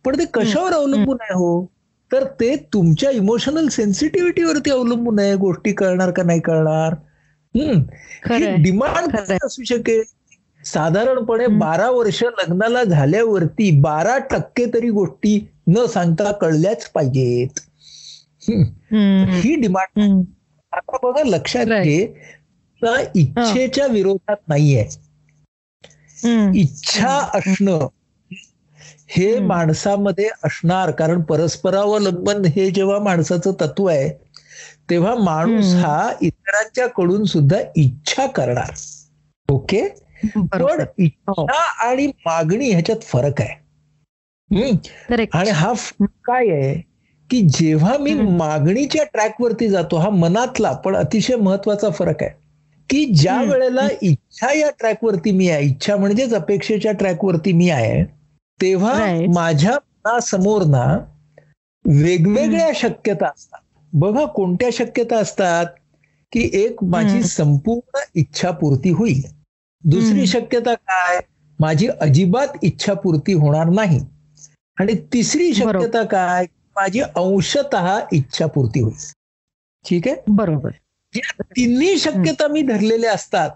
पण 0.05 0.19
ते 0.19 0.25
कशावर 0.25 0.73
अवलंबून 0.73 1.17
आहे 1.21 1.35
हो? 1.35 1.67
तर 2.13 2.25
ते 2.25 2.57
तुमच्या 2.73 3.11
इमोशनल 3.11 3.69
सेन्सिटिव्हिटीवरती 3.69 4.71
अवलंबून 4.71 5.19
आहे 5.19 5.35
गोष्टी 5.35 5.73
कळणार 5.73 6.11
का 6.11 6.23
नाही 6.23 6.41
कळणार. 6.41 6.95
डिमांड. 8.57 9.17
असू 9.45 9.63
शकेल? 9.65 10.03
साधारणपणे. 10.65 11.47
बारा 11.47 11.91
वर्ष 11.91 12.23
लग्नाला 12.23 12.85
झाल्यावरती 12.85 13.81
बारा 13.81 14.19
टक्के 14.19 14.67
तरी 14.75 14.91
गोष्टी 14.91 15.49
न 15.69 15.87
सांगता 15.87 16.33
कळल्याच 16.33 16.91
पाहिजेत. 16.91 17.49
ही 19.31 19.61
डिमांड. 19.61 20.25
आता 20.73 20.97
बघा 21.03 21.23
लक्षात. 21.25 21.67
घे. 21.67 22.23
इच्छेच्या 23.15 23.87
विरोधात 23.87 24.37
नाहीये. 24.49 24.85
इच्छा 26.55 27.31
असणं 27.35 27.87
हे. 29.09 29.39
माणसामध्ये 29.39 30.29
असणार 30.45 30.91
कारण 30.91 31.21
परस्परावलंबन 31.23 32.45
हे 32.45 32.71
जेव्हा 32.71 32.99
माणसाचं 32.99 33.53
तत्व 33.61 33.87
आहे 33.87 34.09
तेव्हा 34.91 35.15
माणूस. 35.15 35.75
हा 35.75 36.13
इतरांच्या 36.23 36.87
कडून 36.87 37.25
सुद्धा 37.25 37.57
इच्छा 37.77 38.27
करणार. 38.27 38.71
ओके? 39.49 39.89
पण 40.37 40.85
इच्छा 40.99 41.63
आणि 41.89 42.07
मागणी 42.07 42.71
ह्याच्यात 42.71 43.01
फरक 43.03 43.41
आहे. 43.41 43.55
आणि 45.33 45.51
हा 45.51 45.73
काय 46.25 46.49
आहे? 46.49 46.75
की 47.31 47.41
जेव्हा 47.41 47.97
मी. 47.99 48.15
मागणीच्या 48.15 49.05
ट्रॅकवरती 49.05 49.69
जातो 49.69 49.97
हा 49.97 50.11
मनातला 50.11 50.73
पण 50.73 50.97
अतिशय 50.97 51.37
महत्त्वाचा 51.37 51.91
फरक 51.91 52.23
आहे. 52.23 52.46
की 52.91 53.05
ज्या. 53.13 53.41
वेळेला 53.43 53.87
इच्छा 54.03 54.53
या 54.53 54.71
ट्रॅकवरती 54.71 55.31
मी 55.31 55.49
आहे 55.49 55.65
इच्छा 55.67 55.97
म्हणजेच 55.97 56.35
अपेक्षेच्या 56.35 56.93
ट्रॅकवरती 56.93 57.53
मी 57.53 57.69
आहे 57.71 58.03
तेव्हा. 58.61 58.95
माझ्या 59.35 59.73
मनासमोर 59.75 60.65
ना 60.65 60.85
वेगवेगळ्या 61.85 62.71
शक्यता 62.75 63.27
असतात 63.27 63.61
बघा 63.93 64.25
कोणत्या 64.27 64.69
शक्यता 64.73 65.19
असतात 65.19 65.67
की 66.33 66.51
एक 66.55 66.83
माझी. 66.85 67.23
संपूर्ण 67.23 68.01
इच्छापूर्ती 68.15 68.91
होईल 68.91 69.23
दुसरी. 69.85 70.27
शक्यता 70.27 70.75
काय 70.75 71.21
माझी 71.59 71.87
अजिबात 72.01 72.57
इच्छापूर्ती 72.63 73.33
होणार 73.33 73.69
नाही 73.71 74.01
आणि 74.79 74.95
तिसरी. 75.13 75.53
शक्यता 75.55 76.03
काय 76.05 76.47
माझी 76.77 77.01
अंशतः 77.01 77.99
इच्छापूर्ती 78.13 78.81
होईल 78.81 79.13
ठीक 79.85 80.09
आहे 80.09 80.17
बरोबर 80.29 80.71
या 81.17 81.43
तिन्ही 81.57 81.97
शक्यता 81.99 82.49
मी 82.49 82.63
धरलेल्या 82.63 83.13
असतात 83.13 83.51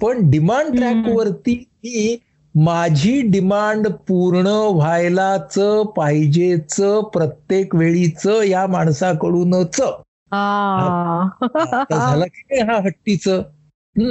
पण 0.00 0.28
डिमांड. 0.30 0.76
ट्रॅकवरती 0.76 1.54
मी 1.76 2.16
माझी 2.54 3.20
डिमांड 3.30 3.86
पूर्ण 4.08 4.46
व्हायलाच 4.74 5.54
पाहिजेच 5.96 6.74
प्रत्येक 7.12 7.74
वेळीच 7.74 8.26
या 8.46 8.66
माणसाकडूनच 8.66 9.80
झाला 11.92 12.26
की 12.26 12.42
नाही 12.44 12.60
हा 12.62 12.78
हट्टीच 12.78 13.28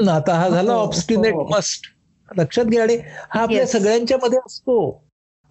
आता 0.10 0.34
हा 0.36 0.48
झाला 0.50 0.74
हो, 0.74 0.79
ऑब्स्टिनेट 0.79 1.34
हो. 1.34 1.48
मस्ट 1.48 1.88
लक्षात 2.29 2.65
घ्या 2.65 2.82
आणि 2.84 2.96
हा 3.29 3.41
आपल्या. 3.41 3.65
सगळ्यांच्या 3.67 4.17
मध्ये 4.17 4.39
असतो 4.46 4.77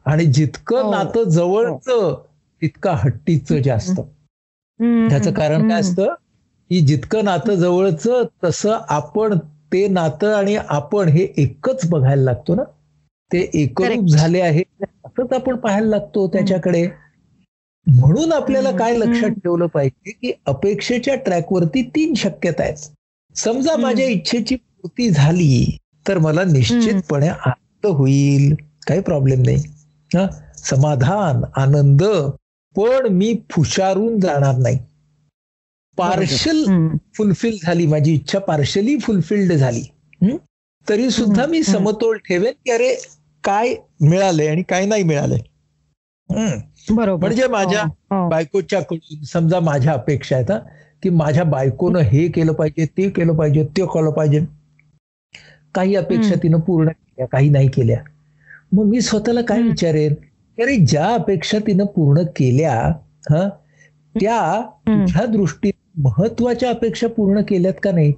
आणि 0.07 0.25
जितकं 0.29 0.83
हो. 0.83 0.91
नातं 0.91 1.29
जवळचं 1.31 2.15
तितका 2.63 2.93
हट्टीच 2.95 3.53
जास्त. 3.65 4.01
त्याचं 5.05 5.33
कारण 5.33 5.63
काय. 5.63 5.81
असतं 5.81 6.15
की 6.71 6.81
जितकं 6.81 7.25
नातं 7.25 7.55
जवळचं 7.55 8.25
तसं 8.45 8.79
आपण 8.89 9.39
ते 9.73 9.87
नातं 9.89 10.35
आणि 10.35 10.57
आपण 10.57 11.09
हे 11.09 11.29
एकच 11.37 11.89
बघायला 11.91 12.23
लागतो 12.23 12.55
ना? 12.55 12.63
ते 13.33 13.51
एकरूप. 13.55 14.07
झाले 14.09 14.41
आहे 14.41 14.63
असंच 15.05 15.33
आपण 15.33 15.57
पाहायला 15.57 15.87
लागतो 15.87 16.27
त्याच्याकडे. 16.29 16.89
म्हणून 17.87 18.33
आपल्याला. 18.33 18.71
काय 18.71 18.97
लक्षात. 18.97 19.31
ठेवलं 19.31 19.67
पाहिजे 19.67 20.11
की 20.11 20.33
अपेक्षेच्या 20.47 21.15
ट्रॅकवरती 21.15 21.83
तीन 21.83 22.15
शक्यता 22.15 22.63
आहेत. 22.63 22.77
समजा. 23.35 23.77
माझ्या 23.77 24.07
इच्छेची 24.07 24.57
पूर्ती 24.57 25.11
झाली 25.11 25.77
तर 26.09 26.19
मला 26.19 26.45
निश्चितपणे 26.45 27.29
आनंद 27.29 27.87
होईल. 27.87 28.55
काही 28.87 29.01
प्रॉब्लेम 29.01 29.43
नाही. 29.43 29.57
हा? 30.15 30.27
समाधान 30.57 31.43
आनंद. 31.57 32.05
पण 32.77 33.07
मी 33.07 33.35
फुशारून 33.51 34.21
जाणार 34.21 34.57
नाही. 34.57 34.79
पार्शल. 35.99 36.65
फुलफिल 37.17 37.59
झाली 37.63 37.87
माझी 37.87 38.13
इच्छा 38.15 38.39
पार्शली 38.39 38.97
फुलफिल्ड 38.99 39.53
झाली? 39.53 39.83
तरी 40.87 41.11
सुद्धा 41.11 41.47
मी. 41.47 41.63
समतोल 41.63 42.17
ठेवेन 42.19 42.53
की 42.65 42.71
अरे 42.71 42.95
काय 43.45 43.75
मिळालंय 44.01 44.49
आणि 44.49 44.63
काय 44.63 44.87
नाही 44.87 45.03
मिळालंय 45.03 45.39
हं. 46.31 46.59
बरोबर 46.91 47.27
म्हणजे 47.27 47.47
माझ्या 47.47 47.83
हो, 47.83 48.17
हो. 48.17 48.29
बायकोच्या 48.29 48.81
कडून 48.81 49.23
समजा 49.25 49.61
माझ्या 49.61 49.93
अपेक्षा 49.93 50.37
आहेत 50.37 50.51
की 51.03 51.11
माझ्या 51.11 51.45
बायकोनं 51.45 51.99
हे 51.99 52.27
केलं 52.29 52.53
पाहिजे 52.53 52.87
ते 52.87 53.09
केलं 53.11 53.35
पाहिजे 53.37 53.65
ते 53.77 53.85
केलं 53.85 54.11
पाहिजे 54.11 54.41
काही 55.75 55.95
अपेक्षा. 55.97 56.35
तिनं 56.43 56.61
पूर्ण 56.61 56.89
केल्या 56.89 57.27
काही 57.27 57.49
नाही 57.51 57.69
केल्या 57.69 57.99
मग 58.73 58.85
मी 58.85 59.01
स्वतःला 59.01 59.41
काय. 59.41 59.63
विचारेन 59.63 60.15
अरे 60.59 60.77
ज्या 60.77 61.07
अपेक्षा 61.07 61.59
तिनं 61.67 61.85
पूर्ण 61.87 62.23
केल्या 62.37 62.73
हा 63.31 63.49
त्या. 64.15 64.61
तुझ्या 64.87 65.25
दृष्टीने 65.27 65.76
महत्त्वाच्या 65.97 66.71
अपेक्षा 66.71 67.07
पूर्ण 67.09 67.43
केल्यात 67.49 67.75
का 67.83 67.91
नाही 67.93 68.13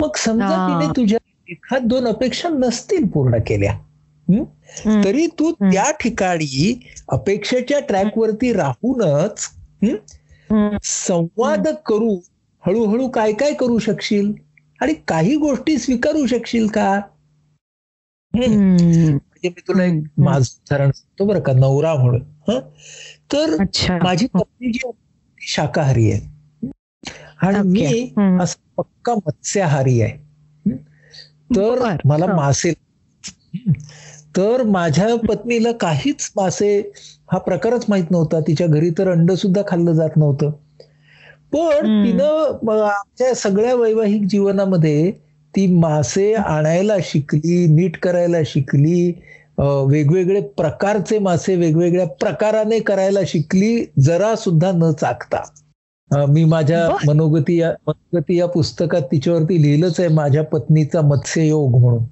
मग 0.00 0.16
समजा. 0.16 0.48
तिने 0.68 0.92
तुझ्या 0.96 1.18
एखाद 1.48 1.82
दोन 1.82 2.06
अपेक्षा 2.06 2.48
नसतील 2.48 3.06
पूर्ण 3.06 3.38
केल्या. 3.46 3.78
तरी 5.04 5.26
तू. 5.38 5.52
त्या 5.52 5.90
ठिकाणी 5.90 6.80
अपेक्षेच्या 7.08 7.80
ट्रॅकवरती 7.80 8.52
राहूनच. 8.52 9.48
संवाद 10.84 11.68
करू 11.86 12.16
हळूहळू 12.62 13.08
काय 13.08 13.32
काय 13.32 13.52
करू 13.52 13.78
शकशील 13.78 14.32
आणि 14.80 14.94
काही 15.08 15.36
गोष्टी 15.36 15.78
स्वीकारू 15.78 16.26
शकशील 16.26 16.66
का. 16.66 17.00
म्हणजे 18.34 19.48
मी 19.48 19.60
तुला 19.68 19.84
एक. 19.84 20.02
माझं 20.18 20.44
उदाहरण 20.44 20.90
सांगतो 20.90 21.24
बरं 21.24 21.40
का 21.40 21.52
नवरा 21.52 21.94
म्हणून 21.94 22.22
हं? 22.48 22.60
तर 23.32 23.56
माझी 24.02 24.26
पत्नी 24.26 24.72
जी 24.72 24.78
आहे, 24.84 24.92
ती 24.92 25.46
शाकाहारी 25.48 26.10
आहे 26.12 26.35
आणि. 27.38 27.60
मी. 27.62 28.12
असं 28.38 28.58
पक्का 28.78 29.14
मत्स्याहारी 29.16 30.00
आहे? 30.00 30.16
तर. 31.50 31.84
मला. 32.04 32.26
मासे. 32.28 32.72
तर 34.36 34.62
माझ्या 34.62 35.14
पत्नीला 35.28 35.70
काहीच 35.72 36.30
मासे 36.36 36.68
हा 37.32 37.38
प्रकारच 37.38 37.84
माहीत 37.88 38.10
नव्हता 38.10 38.40
तिच्या 38.40 38.66
घरी 38.66 38.90
तर 38.90 39.10
अंड 39.10 39.32
सुद्धा 39.34 39.62
खाल्लं 39.68 39.92
जात 39.92 40.16
नव्हतं 40.16 40.50
पण. 41.52 41.86
तिनं 42.04 42.70
आमच्या 42.82 43.34
सगळ्या 43.34 43.74
वैवाहिक 43.74 44.24
जीवनामध्ये 44.26 45.10
ती 45.54 45.66
मासे 45.74 46.32
आणायला 46.34 46.96
शिकली 47.02 47.66
नीट 47.66 47.96
करायला 47.96 48.38
शिकली 48.46 49.12
वेगवेगळे 49.58 50.40
प्रकारचे 50.56 51.18
मासे 51.18 51.54
वेगवेगळ्या 51.56 52.06
प्रकाराने 52.20 52.78
करायला 52.80 53.20
शिकली 53.26 53.84
जरा 54.00 54.34
सुद्धा 54.36 54.72
न 54.74 54.90
चाकता 54.92 55.42
मी 56.10 56.44
माझ्या. 56.44 56.88
मनोगती 57.06 57.56
या 57.60 57.70
मनोगती 57.86 58.36
या 58.38 58.46
पुस्तकात 58.46 59.02
तिच्यावरती 59.02 59.62
लिहिलंच 59.62 60.00
आहे 60.00 60.08
माझ्या 60.08 60.42
पत्नीचा 60.44 61.00
मत्स्ययोग 61.00 61.78
म्हणून. 61.80 62.04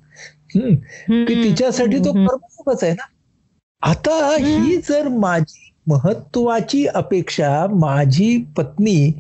की 1.27 1.43
तिच्यासाठी 1.45 1.99
तो. 1.99 2.13
कर्मयोगच 2.13 2.85
आहे 2.85 2.93
ना. 2.93 3.05
आता 3.83 4.37
ही 4.41 4.77
जर 4.77 5.09
माझी 5.09 5.71
महत्वाची 5.87 6.87
अपेक्षा 6.87 7.67
माझी 7.71 8.37
पत्नी 8.57 9.13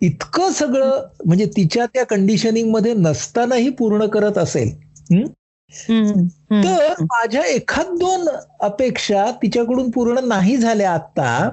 इतकं 0.00 0.50
सगळं 0.52 1.02
म्हणजे 1.26 1.46
तिच्या 1.46 1.86
त्या 1.86 2.04
कंडिशनिंगमध्ये 2.04 2.94
नसतानाही 2.94 3.70
पूर्ण 3.70 4.06
करत 4.06 4.38
असेल. 4.38 4.74
तर 6.50 6.92
माझ्या 7.00 7.42
एखाद 7.46 7.86
दोन 7.86 8.28
अपेक्षा 8.60 9.30
तिच्याकडून 9.42 9.90
पूर्ण 9.90 10.24
नाही 10.24 10.56
झाल्या 10.56 10.92
आता 10.92 11.48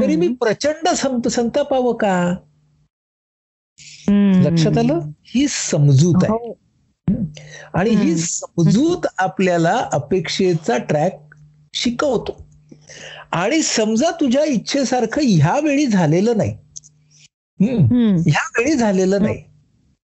तरी 0.00 0.16
मी 0.16 0.28
प्रचंड 0.28 0.88
संत 0.88 1.28
संतापावं 1.28 1.94
का. 1.94 2.36
लक्षात 4.44 4.78
आलं? 4.78 5.00
ही 5.22 5.46
समजूत 5.48 6.14
आहे. 6.22 6.32
हो. 6.32 6.58
आणि 7.74 7.90
ही. 7.90 8.16
समजूत 8.16 9.06
आपल्याला 9.18 9.88
अपेक्षेचा 9.92 10.78
ट्रॅक 10.78 11.34
शिकवतो. 11.74 12.46
आणि 13.32 13.62
समजा 13.62 14.10
तुझ्या 14.10 14.44
इच्छेसारखं 14.44 15.22
ह्या 15.24 15.60
वेळी 15.60 15.86
झालेलं 15.86 16.36
नाही. 16.36 16.50
ह्या 18.30 18.48
वेळी 18.58 18.72
झालेलं 18.72 19.22
नाही. 19.22 19.42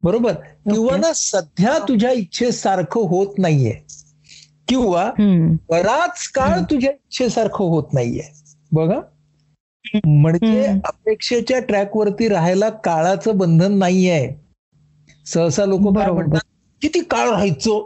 बरोबर? 0.03 0.33
किंवा 0.33 0.97
ना 0.97 1.13
सध्या 1.15 1.79
तुझ्या 1.79 2.11
इच्छेसारखं 2.11 3.01
होत 3.01 3.35
नाहीये. 3.39 3.77
किंवा. 4.69 5.13
बराच 5.69 6.29
काळ 6.29 6.59
तुझ्या 6.61 6.91
इच्छेसारखं 6.91 7.65
होत 7.65 7.85
नाहीये. 7.93 8.23
बघा. 8.73 9.01
म्हणजे. 10.07 10.67
अपेक्षेच्या 10.85 11.59
ट्रॅकवरती 11.61 12.29
राहायला 12.29 12.69
काळाचं 12.85 13.39
बंधन 13.39 13.79
नाहीये 13.79 14.29
सहसा 15.27 15.65
लोक 15.67 15.87
काय. 15.95 16.11
म्हणतात 16.11 16.41
किती 16.83 17.01
काळ 17.05 17.29
राहायचो 17.31 17.79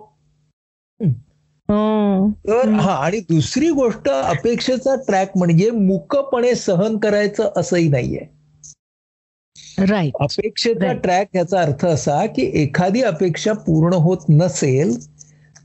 हो. 1.69 2.31
तर. 2.49 2.69
हा 2.77 2.93
आणि 2.97 3.19
दुसरी 3.29 3.71
गोष्ट 3.71 4.09
अपेक्षेचा 4.09 4.95
ट्रॅक 5.07 5.37
म्हणजे 5.37 5.71
मुकपणे 5.71 6.55
सहन 6.57 6.99
करायचं 6.99 7.51
असंही 7.57 7.89
नाहीये 7.89 8.27
राईट 9.81 10.13
अपेक्षेचा. 10.21 10.93
ट्रॅक 10.95 11.37
याचा 11.37 11.61
अर्थ 11.61 11.85
असा 11.87 12.25
की 12.27 12.43
एखादी 12.63 13.03
अपेक्षा 13.05 13.53
पूर्ण 13.67 13.95
होत 14.01 14.25
नसेल 14.31 14.97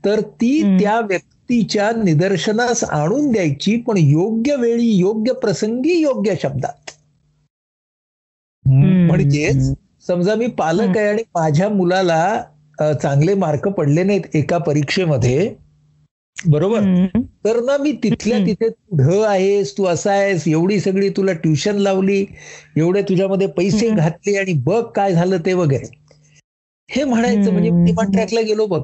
तर 0.04 0.20
ती. 0.20 0.62
त्या 0.78 1.00
व्यक्तीच्या 1.50 1.90
निदर्शनास 1.96 2.82
आणून 2.84 3.30
द्यायची 3.32 3.76
पण 3.86 3.96
योग्य 3.96 4.56
वेळी 4.56 4.88
योग्य 4.90 5.32
प्रसंगी 5.32 5.92
योग्य 5.92 6.34
शब्दात. 6.42 6.90
म्हणजेच 8.64 9.72
समजा 10.06 10.34
मी 10.34 10.46
पालक 10.58 10.96
आहे 10.96 11.06
आणि 11.08 11.22
माझ्या 11.34 11.68
मुलाला 11.68 12.42
चांगले 13.02 13.34
मार्क 13.34 13.68
पडले 13.68 14.02
नाहीत 14.02 14.36
एका 14.36 14.58
परीक्षेमध्ये 14.58 15.54
बरोबर. 16.36 16.80
तर 17.44 17.60
ना 17.64 17.76
मी 17.76 17.92
तिथल्या. 18.02 18.38
तिथे 18.46 18.68
तू 18.68 18.96
ढ 18.98 19.22
आहेस 19.26 19.76
तू 19.78 19.84
असा 19.86 20.12
आहेस 20.12 20.46
एवढी 20.48 20.78
सगळी 20.80 21.08
तुला 21.16 21.32
ट्युशन 21.34 21.76
लावली 21.78 22.24
एवढे 22.76 23.02
तुझ्यामध्ये 23.08 23.46
पैसे. 23.56 23.88
घातले 23.90 24.36
आणि 24.38 24.52
बघ 24.66 24.82
काय 24.96 25.12
झालं 25.14 25.46
ते 25.46 25.52
वगैरे. 25.54 25.86
हे 26.88 27.04
म्हणायचं 27.04 27.52
म्हणजे 27.52 27.92
ट्रॅकला 28.04 28.40
गेलो 28.42 28.66
बघ. 28.66 28.82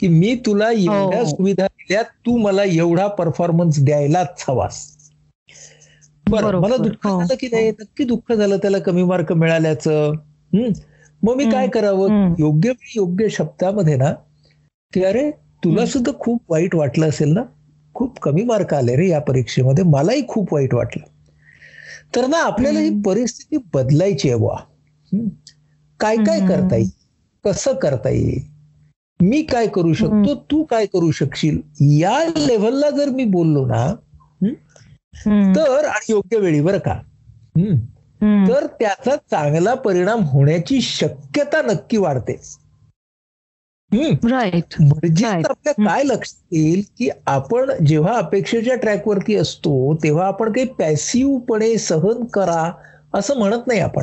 की 0.00 0.08
मी 0.08 0.34
तुला 0.46 0.70
एवढ्या 0.70 1.20
हो. 1.20 1.24
सुविधा 1.26 1.66
दिल्या 1.66 2.02
तू 2.26 2.36
मला 2.36 2.64
एवढा 2.64 3.06
परफॉर्मन्स 3.08 3.82
द्यायलाच 3.84 4.44
हवास 4.48 4.82
बरं. 6.26 6.60
मला 6.60 6.76
दुःख 6.76 7.06
हो. 7.06 7.18
झालं 7.20 7.34
की 7.40 7.48
नाही 7.52 7.70
नक्की 7.70 8.04
दुःख 8.04 8.32
झालं 8.32 8.56
त्याला 8.56 8.78
कमी 8.78 9.02
मार्क 9.02 9.32
मिळाल्याचं 9.32 10.12
हम्म. 10.52 10.70
मग 11.22 11.36
मी 11.36 11.50
काय. 11.50 11.68
करावं. 11.68 12.34
योग्य 12.38 12.68
वेळी 12.70 12.92
योग्य 12.96 13.28
शब्दामध्ये 13.28 13.96
ना 13.96 14.12
की 14.92 15.04
अरे 15.04 15.30
तुला. 15.64 15.84
सुद्धा 15.86 16.12
खूप 16.20 16.40
वाईट 16.48 16.74
वाटलं 16.74 17.08
असेल 17.08 17.32
ना 17.32 17.42
खूप 17.94 18.18
कमी 18.18 18.42
मार्क 18.42 18.74
आले 18.74 18.96
रे 18.96 19.08
या 19.08 19.18
परीक्षेमध्ये 19.20 19.84
मलाही 19.84 20.26
खूप 20.28 20.52
वाईट 20.54 20.74
वाटलं 20.74 21.04
तर 22.16 22.26
ना 22.26 22.38
आपल्याला 22.38 22.80
ही. 22.80 22.90
परिस्थिती 23.02 23.56
बदलायची 23.74 24.28
आहे 24.28 24.38
बुवा. 24.38 24.56
काय 26.00 26.16
काय. 26.16 26.40
करता 26.48 26.76
येईल 26.76 26.90
कसं 27.44 27.74
करता 27.74 28.08
येईल 28.08 28.42
मी 29.28 29.42
काय 29.42 29.66
करू 29.66 29.92
शकतो? 29.92 30.34
तू 30.34 30.62
काय 30.62 30.86
करू 30.86 31.10
शकशील? 31.10 31.60
या 31.80 32.24
लेव्हलला 32.36 32.90
जर 32.90 33.08
मी 33.08 33.24
बोललो 33.24 33.66
ना. 33.66 33.94
तर 35.56 35.84
आणि 35.84 36.06
योग्य 36.08 36.38
वेळी 36.38 36.60
बरं 36.60 36.78
का. 36.78 37.00
तर 38.48 38.66
त्याचा 38.66 39.16
चांगला 39.16 39.74
परिणाम 39.74 40.22
होण्याची 40.22 40.80
शक्यता 40.80 41.62
नक्की 41.62 41.96
वाढते. 41.96 42.40
राईट 44.30 44.74
म्हणजे. 44.80 45.26
आपल्या 45.26 45.72
काय 45.72 46.02
लक्षात 46.04 46.44
येईल 46.50 46.82
की 46.98 47.08
आपण 47.26 47.70
जेव्हा 47.86 48.18
अपेक्षेच्या 48.18 48.76
ट्रॅकवरती 48.76 49.34
असतो 49.34 49.94
तेव्हा 49.94 50.26
आपण 50.26 50.52
काही 50.52 50.66
पॅसिव्हपणे 50.66 51.78
सहन 51.78 52.24
करा 52.24 52.72
असं 53.14 53.38
म्हणत 53.38 53.66
नाही 53.66 53.80
आपण. 53.80 54.02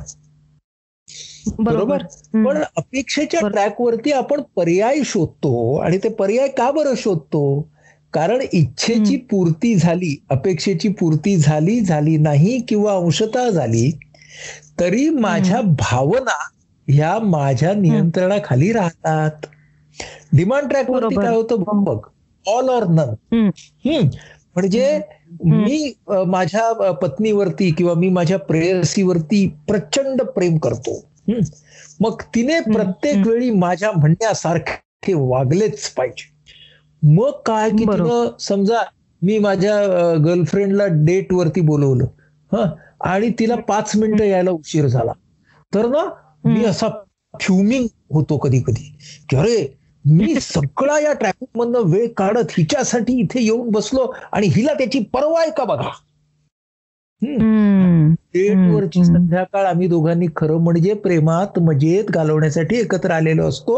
बरोबर. 1.60 2.04
पण 2.46 2.62
अपेक्षेच्या. 2.78 3.48
ट्रॅकवरती 3.48 4.12
आपण 4.12 4.42
पर्याय 4.56 5.02
शोधतो 5.06 5.76
आणि 5.76 5.98
ते 5.98 6.10
पर्याय 6.10 6.48
का 6.48 6.72
बरं 6.72 6.94
शोधतो? 6.98 7.68
कारण 8.14 8.42
इच्छेची 8.54 9.16
पूर्ती 9.32 9.76
झाली 9.76 10.16
अपेक्षेची 10.30 10.90
पूर्ती 10.90 11.36
झाली 11.38 11.80
झाली 11.80 12.18
नाही 12.18 12.60
किंवा 12.60 12.94
अंशतः 12.94 13.50
झाली 13.50 13.92
तरी 14.80 15.10
माझ्या 15.10 15.62
भावना 15.62 16.36
ह्या 16.88 17.18
माझ्या 17.20 17.74
नियंत्रणाखाली 17.74 18.72
राहतात. 18.72 19.32
डिमांड 20.34 20.70
ट्रॅकवरती. 20.70 21.16
काय 21.16 21.36
होतं 21.36 21.84
बघ 21.84 21.98
ऑल 22.46 22.70
ऑर 22.70 22.84
नन. 22.84 23.14
म्हणजे 24.56 25.00
मी 25.46 25.94
माझ्या 26.10 26.92
पत्नीवरती 26.92 27.72
किंवा 27.72 27.94
मी 27.94 28.10
माझ्या 28.10 28.40
प्रेयसीवरती 28.40 29.48
प्रचंड 29.68 30.22
प्रेम 30.22 30.58
करतो. 30.58 31.04
मग 32.02 32.22
तिने 32.36 32.60
प्रत्येक. 32.60 33.28
वेळी 33.28 33.50
माझ्या 33.52 33.92
म्हणण्यासारखे 33.92 35.14
वागलेच 35.14 35.90
पाहिजे 35.90 36.30
मग 37.04 37.32
काय 37.46 37.70
की. 37.70 37.84
तिनं 37.84 38.38
समजा 38.40 38.82
मी 39.22 39.38
माझ्या 39.40 39.76
गर्लफ्रेंडला 40.26 40.86
डेट 40.88 41.34
वरती 41.34 41.62
बोलवलं 41.62 42.06
हा 42.52 42.64
आणि 43.10 43.30
तिला 43.40 43.56
पाच 43.56 43.96
मिनिटं 43.96 44.24
यायला 44.24 44.52
उशीर 44.52 44.88
झाला 44.88 45.12
तर 45.74 45.88
ना 45.88 46.04
मी. 46.46 46.66
असा 46.66 46.88
फ्युमिंग 47.40 47.88
होतो 48.14 48.38
कधी 48.38 48.60
कधी 48.62 48.92
की 49.30 49.36
अरे 49.36 49.68
मी 50.06 50.36
सगळा 50.42 51.00
या 51.00 51.14
ट्रॅफिक 51.14 51.58
मधनं 51.58 51.80
वेळ 51.80 52.08
काढत 52.18 52.52
हिच्यासाठी 52.58 53.14
इथे 53.14 53.42
येऊन 53.44 53.70
बसलो 53.70 54.06
आणि 54.32 54.48
हिला 54.48 54.74
त्याची 54.74 55.00
पर्वा 55.04 55.42
आहे 55.42 55.52
का 55.58 55.64
बघा 55.64 55.90
हम्म. 57.22 58.14
संध्याकाळ 59.04 59.66
आम्ही 59.66 59.88
दोघांनी 59.88 60.28
खरं 60.36 60.58
म्हणजे 60.58 60.94
प्रेमात 60.94 61.60
मजेत 61.60 62.10
घालवण्यासाठी 62.12 62.76
एकत्र 62.76 63.12
आलेलो 63.12 63.48
असतो 63.48 63.76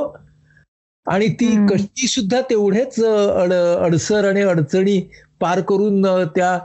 आणि 1.07 1.27
ती. 1.27 1.47
कशी 1.69 2.07
सुद्धा 2.07 2.41
तेवढेच 2.41 2.99
अड 3.03 3.53
अडसर 3.53 4.27
आणि 4.29 4.41
अडचणी 4.41 4.99
पार 5.39 5.59
करून 5.61 6.05
त्या 6.35 6.57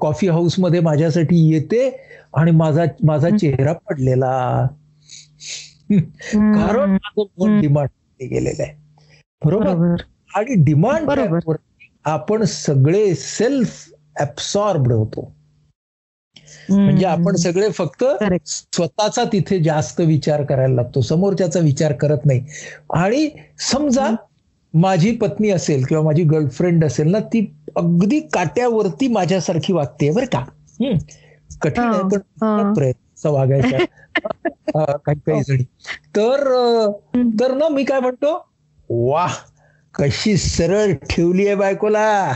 कॉफी 0.00 0.28
हाऊसमध्ये 0.28 0.80
माझ्यासाठी 0.80 1.36
येते 1.52 1.88
आणि 2.36 2.50
माझा 2.50 2.84
माझा. 3.04 3.28
चेहरा 3.36 3.72
पडलेला 3.72 4.66
कारण 5.92 6.90
माझं 6.90 7.22
मन. 7.38 7.60
डिमांड 7.60 7.88
गेलेलं 8.22 8.62
आहे 8.62 8.72
बरोबर 9.44 10.02
आणि 10.34 10.54
डिमांड. 10.64 11.10
आपण 12.04 12.42
सगळे 12.44 13.14
सेल्फ 13.14 13.88
ऍब्सॉर्ब्ड 14.20 14.92
होतो 14.92 15.32
म्हणजे 16.70 17.06
आपण 17.06 17.36
सगळे 17.36 17.70
फक्त. 17.70 18.04
स्वतःचा 18.46 19.24
तिथे 19.24 19.58
जास्त 19.62 20.00
विचार 20.00 20.44
करायला 20.44 20.74
लागतो. 20.74 21.00
समोरच्याचा 21.00 21.60
विचार 21.60 21.92
करत 21.92 22.18
नाही. 22.24 22.44
आणि 22.94 23.30
समजा 23.58 24.08
माझी 24.74 25.16
पत्नी 25.16 25.50
असेल 25.50 25.84
किंवा 25.84 26.02
माझी 26.04 26.22
गर्लफ्रेंड 26.22 26.84
असेल 26.84 27.10
ना 27.10 27.18
ती 27.18 27.54
अगदी 27.76 28.20
काट्यावरती 28.20 29.08
माझ्यासारखी 29.08 29.72
वागते 29.72 30.10
बरं 30.10 30.26
का. 30.26 30.44
कठीण 31.62 31.84
आहे 31.84 32.02
हा, 32.02 32.08
पण 32.08 32.16
हा. 32.16 32.72
प्रयत्न 32.72 33.28
वागायचा. 33.28 33.84
काही 34.96 35.18
काही 35.18 35.42
जणी. 35.42 35.62
तर. 36.16 36.52
तर 37.40 37.54
ना 37.54 37.68
मी 37.68 37.84
काय 37.84 38.00
म्हणतो? 38.00 38.48
वाह 38.90 39.34
कशी 39.94 40.36
सरळ 40.36 40.92
ठेवली 41.10 41.46
आहे 41.46 41.54
बायकोला. 41.54 42.30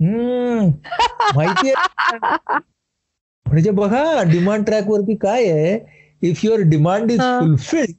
हम्म. 0.00 0.68
माहितीये? 1.36 1.74
म्हणजे 3.48 3.70
बघा 3.70 4.22
डिमांड 4.22 4.64
ट्रॅक 4.64 4.88
वरती 4.88 5.14
काय 5.16 5.44
आहे 5.50 5.78
if 6.22 6.44
your 6.44 6.60
demand 6.60 7.10
is. 7.10 7.20
Fulfilled 7.20 7.92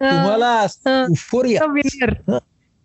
तुम्हाला 0.00 0.66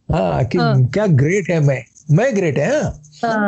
हा. 0.09 0.41
की. 0.43 0.57
क्या 0.93 1.05
ग्रेट 1.19 1.49
है 1.51 1.59
मैं. 1.59 1.81
मैं 2.11 2.35
ग्रेट 2.35 2.59
आहे 2.59 2.79
हा. 3.23 3.47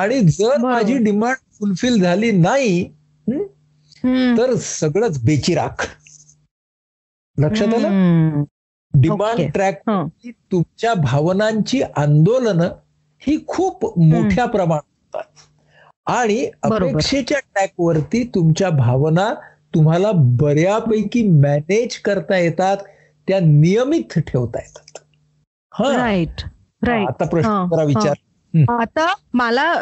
आणि 0.00 0.20
जर. 0.20 0.56
माझी 0.56 0.96
डिमांड 0.98 1.36
फुलफिल 1.58 2.00
झाली 2.02 2.30
नाही 2.32 2.84
तर 4.36 4.54
सगळंच 4.56 5.22
बेचिराख. 5.24 5.86
लक्षात 7.36 7.74
आलं? 7.74 8.42
डिमांड. 8.94 9.50
ट्रॅक. 9.52 9.82
तुमच्या 10.52 10.94
भावनांची 10.94 11.82
आंदोलनं 11.96 12.68
ही 13.22 13.38
खूप 13.46 13.98
मोठ्या 13.98 14.46
प्रमाणात 14.46 15.16
होतात. 15.16 15.48
आणि. 16.06 16.50
अपेक्षेच्या 16.62 17.38
ट्रॅक 17.38 17.70
वरती 17.78 18.30
तुमच्या 18.34 18.70
भावना 18.70 19.34
तुम्हाला 19.74 20.10
बऱ्यापैकी 20.14 21.28
मॅनेज 21.28 21.98
करता 21.98 22.36
येतात 22.36 22.76
त्या 23.28 23.40
नियमित 23.40 24.18
ठेवता 24.18 24.58
येतात. 24.58 24.98
हा. 25.74 25.96
राईट 25.96 26.44
राईट 26.82 27.08
आता 27.08 27.24
प्रश्न 27.24 27.82
विचार. 27.86 28.14
आता 28.68 29.14
मला 29.34 29.72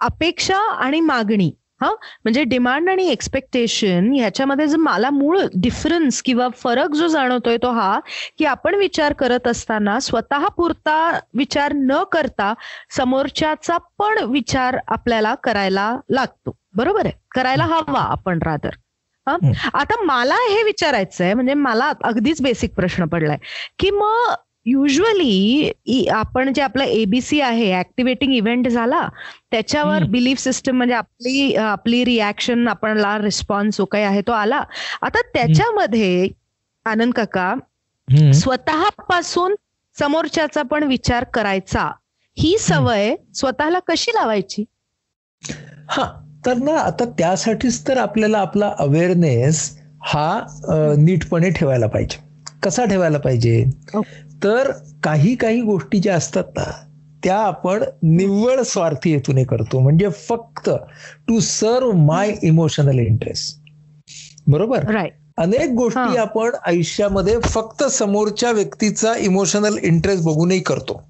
अपेक्षा 0.00 0.56
आणि 0.56 1.00
मागणी. 1.00 1.52
हा? 1.84 1.90
म्हणजे 2.24 2.44
डिमांड 2.44 2.88
आणि 2.88 3.08
एक्सपेक्टेशन 3.08 4.12
ह्याच्यामध्ये 4.14 4.66
जो 4.66 4.78
मला 4.78 5.10
मूळ 5.10 5.40
डिफरन्स 5.54 6.22
किंवा 6.22 6.48
फरक 6.48 6.94
जो 6.94 7.06
जाणवतोय 7.06 7.56
तो 7.56 7.70
हा 7.70 7.98
की 8.38 8.44
आपण 8.44 8.74
विचार 8.74 9.12
करत 9.12 9.46
असताना 9.46 9.98
स्वतः 10.00 10.46
पुरता 10.48 11.18
विचार 11.34 11.72
न 11.72 12.02
करता 12.12 12.52
समोरच्याचा 12.90 13.76
पण 13.98 14.18
विचार 14.24 14.78
आपल्याला 14.88 15.34
करायला 15.34 15.96
लागतो. 16.10 16.56
बरोबर 16.74 17.06
आहे? 17.06 17.12
करायला 17.30 17.64
हवा 17.64 18.00
आपण 18.00 18.38
रादर 18.42 18.70
हा. 19.26 19.36
आता 19.74 20.02
मला 20.04 20.34
हे 20.34 20.62
विचारायचं 20.62 21.24
आहे 21.24 21.34
म्हणजे 21.34 21.54
मला 21.54 21.92
अगदीच 22.04 22.42
बेसिक 22.42 22.74
प्रश्न 22.74 23.04
पडलाय 23.04 23.38
की 23.78 23.90
मग 23.90 24.34
युजली 24.66 26.06
आपण 26.12 26.52
जे 26.52 26.62
आपलं 26.62 26.84
एबीसी 26.84 27.40
आहे 27.40 27.72
ऍक्टिव्हेटिंग 27.78 28.32
इव्हेंट 28.34 28.68
झाला 28.68 29.08
त्याच्यावर. 29.50 30.04
बिलीफ 30.04 30.38
सिस्टम 30.38 30.76
म्हणजे 30.76 30.94
आपली 30.94 31.54
आपली 31.54 32.04
रिॲक्शन 32.04 32.68
आपणला 32.68 33.16
रिस्पॉन्स 33.18 33.76
जो 33.76 33.84
काही 33.84 34.04
आहे 34.04 34.20
तो 34.20 34.32
आला. 34.32 34.62
आता 35.02 35.20
त्याच्यामध्ये 35.34 36.28
आनंद 36.86 37.14
काका. 37.14 37.54
स्वतःपासून 38.34 39.54
समोरच्याचा 39.96 40.62
पण 40.62 40.82
विचार 40.82 41.24
करायचा. 41.24 41.90
ही 42.36 42.56
सवय 42.58 43.14
स्वतःला 43.34 43.78
कशी 43.78 44.10
लावायची? 44.14 44.64
हा 45.90 46.04
तर 46.46 46.54
ना 46.54 46.76
आता 46.78 47.04
त्यासाठीच 47.18 47.86
तर 47.88 47.96
आपल्याला 47.96 48.38
आपला 48.38 48.72
अवेअरनेस 48.78 49.78
हा 50.04 50.40
नीटपणे 50.98 51.50
ठेवायला 51.50 51.86
पाहिजे. 51.86 52.22
कसा 52.62 52.84
ठेवायला 52.84 53.18
पाहिजे? 53.18 53.64
ओके. 53.94 54.22
तर 54.44 54.70
काही 55.04 55.34
काही 55.34 55.60
गोष्टी 55.60 55.98
ज्या 55.98 56.16
असतात 56.16 56.44
ना 56.56 56.70
त्या 57.24 57.38
आपण 57.38 57.84
निव्वळ 58.02 58.62
स्वार्थी 58.62 59.14
हेतूने 59.14 59.44
करतो. 59.44 59.80
म्हणजे 59.80 60.08
फक्त 60.08 60.70
to 61.28 61.40
serve 61.40 61.92
my 61.92 62.34
emotional 62.42 62.98
interest 62.98 63.60
बरोबर? 64.46 64.84
अनेक 65.36 65.70
गोष्टी. 65.70 66.16
आपण 66.16 66.50
आयुष्यामध्ये 66.66 67.40
फक्त 67.40 67.84
समोरच्या 67.84 68.50
व्यक्तीचा 68.50 69.14
इमोशनल 69.14 69.78
इंटरेस्ट 69.82 70.24
बघूनही 70.24 70.60
करतो. 70.60 71.02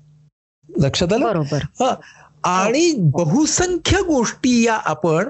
लक्षात 0.78 1.12
आलं? 1.12 1.24
बरोबर. 1.24 1.94
आणि 2.44 2.94
बहुसंख्य 2.98 4.00
गोष्टी 4.00 4.64
या 4.64 4.78
आपण 4.84 5.28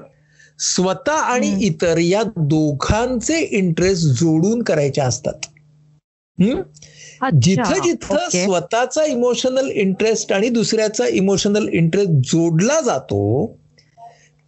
स्वतः 0.59 1.11
आणि. 1.11 1.59
इतर 1.59 1.97
या 1.97 2.23
दोघांचे 2.23 3.39
इंटरेस्ट 3.39 4.05
जोडून 4.05 4.63
करायच्या 4.63 5.05
असतात. 5.05 5.45
जिथं 7.41 7.83
जिथं. 7.83 8.15
स्वतःचा 8.45 9.03
इमोशनल 9.03 9.69
इंटरेस्ट 9.71 10.33
आणि 10.33 10.49
दुसऱ्याचा 10.49 11.07
इमोशनल 11.07 11.67
इंटरेस्ट 11.67 12.11
जोडला 12.11 12.81
जातो 12.81 13.47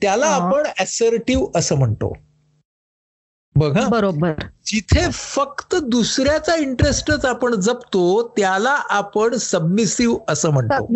त्याला. 0.01 0.25
आपण 0.25 0.63
असर्टिव्ह 0.83 1.47
असं 1.55 1.75
म्हणतो. 1.75 2.13
बघा. 3.55 3.87
बरोबर. 3.87 4.33
जिथे 4.65 5.11
फक्त 5.11 5.75
दुसऱ्याचा 5.75 6.55
इंटरेस्टच 6.55 7.25
आपण 7.25 7.55
जपतो 7.55 8.27
त्याला 8.27 8.71
आपण 8.71 9.35
सबमिसिव्ह 9.35 10.17
असं 10.27 10.49
म्हणतो. 10.49 10.87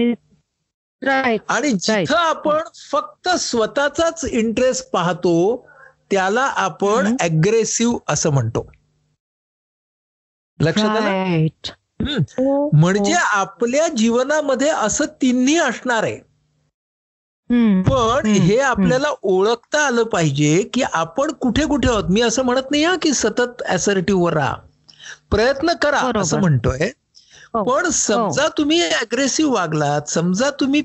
आणि 1.50 1.72
जिथं 1.72 2.15
आपण 2.15 2.58
फक्त 2.91 3.30
स्वतःचाच 3.30 4.26
इंटरेस्ट 4.32 4.91
पाहतो 4.91 5.67
त्याला 6.12 6.41
आपण. 6.41 7.15
अग्रेसिव्ह 7.22 8.00
असं 8.10 8.30
म्हणतो. 8.30 8.72
लक्षात 10.62 10.89
आलं? 10.89 11.47
हम्म. 12.02 12.80
म्हणजे 12.80 13.13
आपल्या 13.13 13.88
जीवनामध्ये 13.88 14.69
असं 14.69 15.06
तिन्ही 15.06 15.58
असणार 15.58 16.04
आहे. 16.04 16.19
पण 17.84 18.26
हे 18.26 18.58
आपल्याला 18.60 19.08
ओळखता 19.21 19.80
आलं 19.80 20.04
पाहिजे 20.04 20.69
की 20.74 20.82
आपण 20.93 21.32
कुठे 21.32 21.65
कुठे 21.65 21.89
आहोत. 21.89 22.04
मी 22.10 22.21
असं 22.21 22.43
म्हणत 22.43 22.71
नाही 22.71 22.84
हा 22.84 22.95
की 23.02 23.13
सतत 23.13 23.62
असर्टिव्ह 23.69 24.24
वर 24.24 24.34
राहा. 24.34 24.56
प्रयत्न 25.32 25.74
करा. 25.82 26.00
असं 26.21 26.39
म्हणतोय. 26.39 26.89
हो. 27.54 27.63
पण 27.63 27.89
समजा 27.89 28.47
तुम्ही 28.47 28.82
अग्रेसिव्ह 28.82 29.54
वागलात 29.54 30.10
समजा 30.10 30.50
तुम्ही 30.50 30.82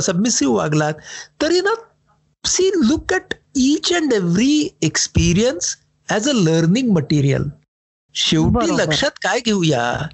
सबमिसिव्ह 0.00 0.54
वागलात 0.54 0.94
तरी 1.42 1.60
ना 1.60 1.74
see 2.44 2.70
look 2.76 3.12
at 3.12 3.34
each 3.56 3.92
and 3.92 4.12
every 4.12 4.68
experience 4.82 5.76
as 6.08 6.28
a 6.28 6.32
learning 6.32 6.90
material 6.92 7.42
शेवटी. 8.14 8.76
लक्षात 8.76 9.10
काय 9.10 9.40
घेऊया 9.40 10.08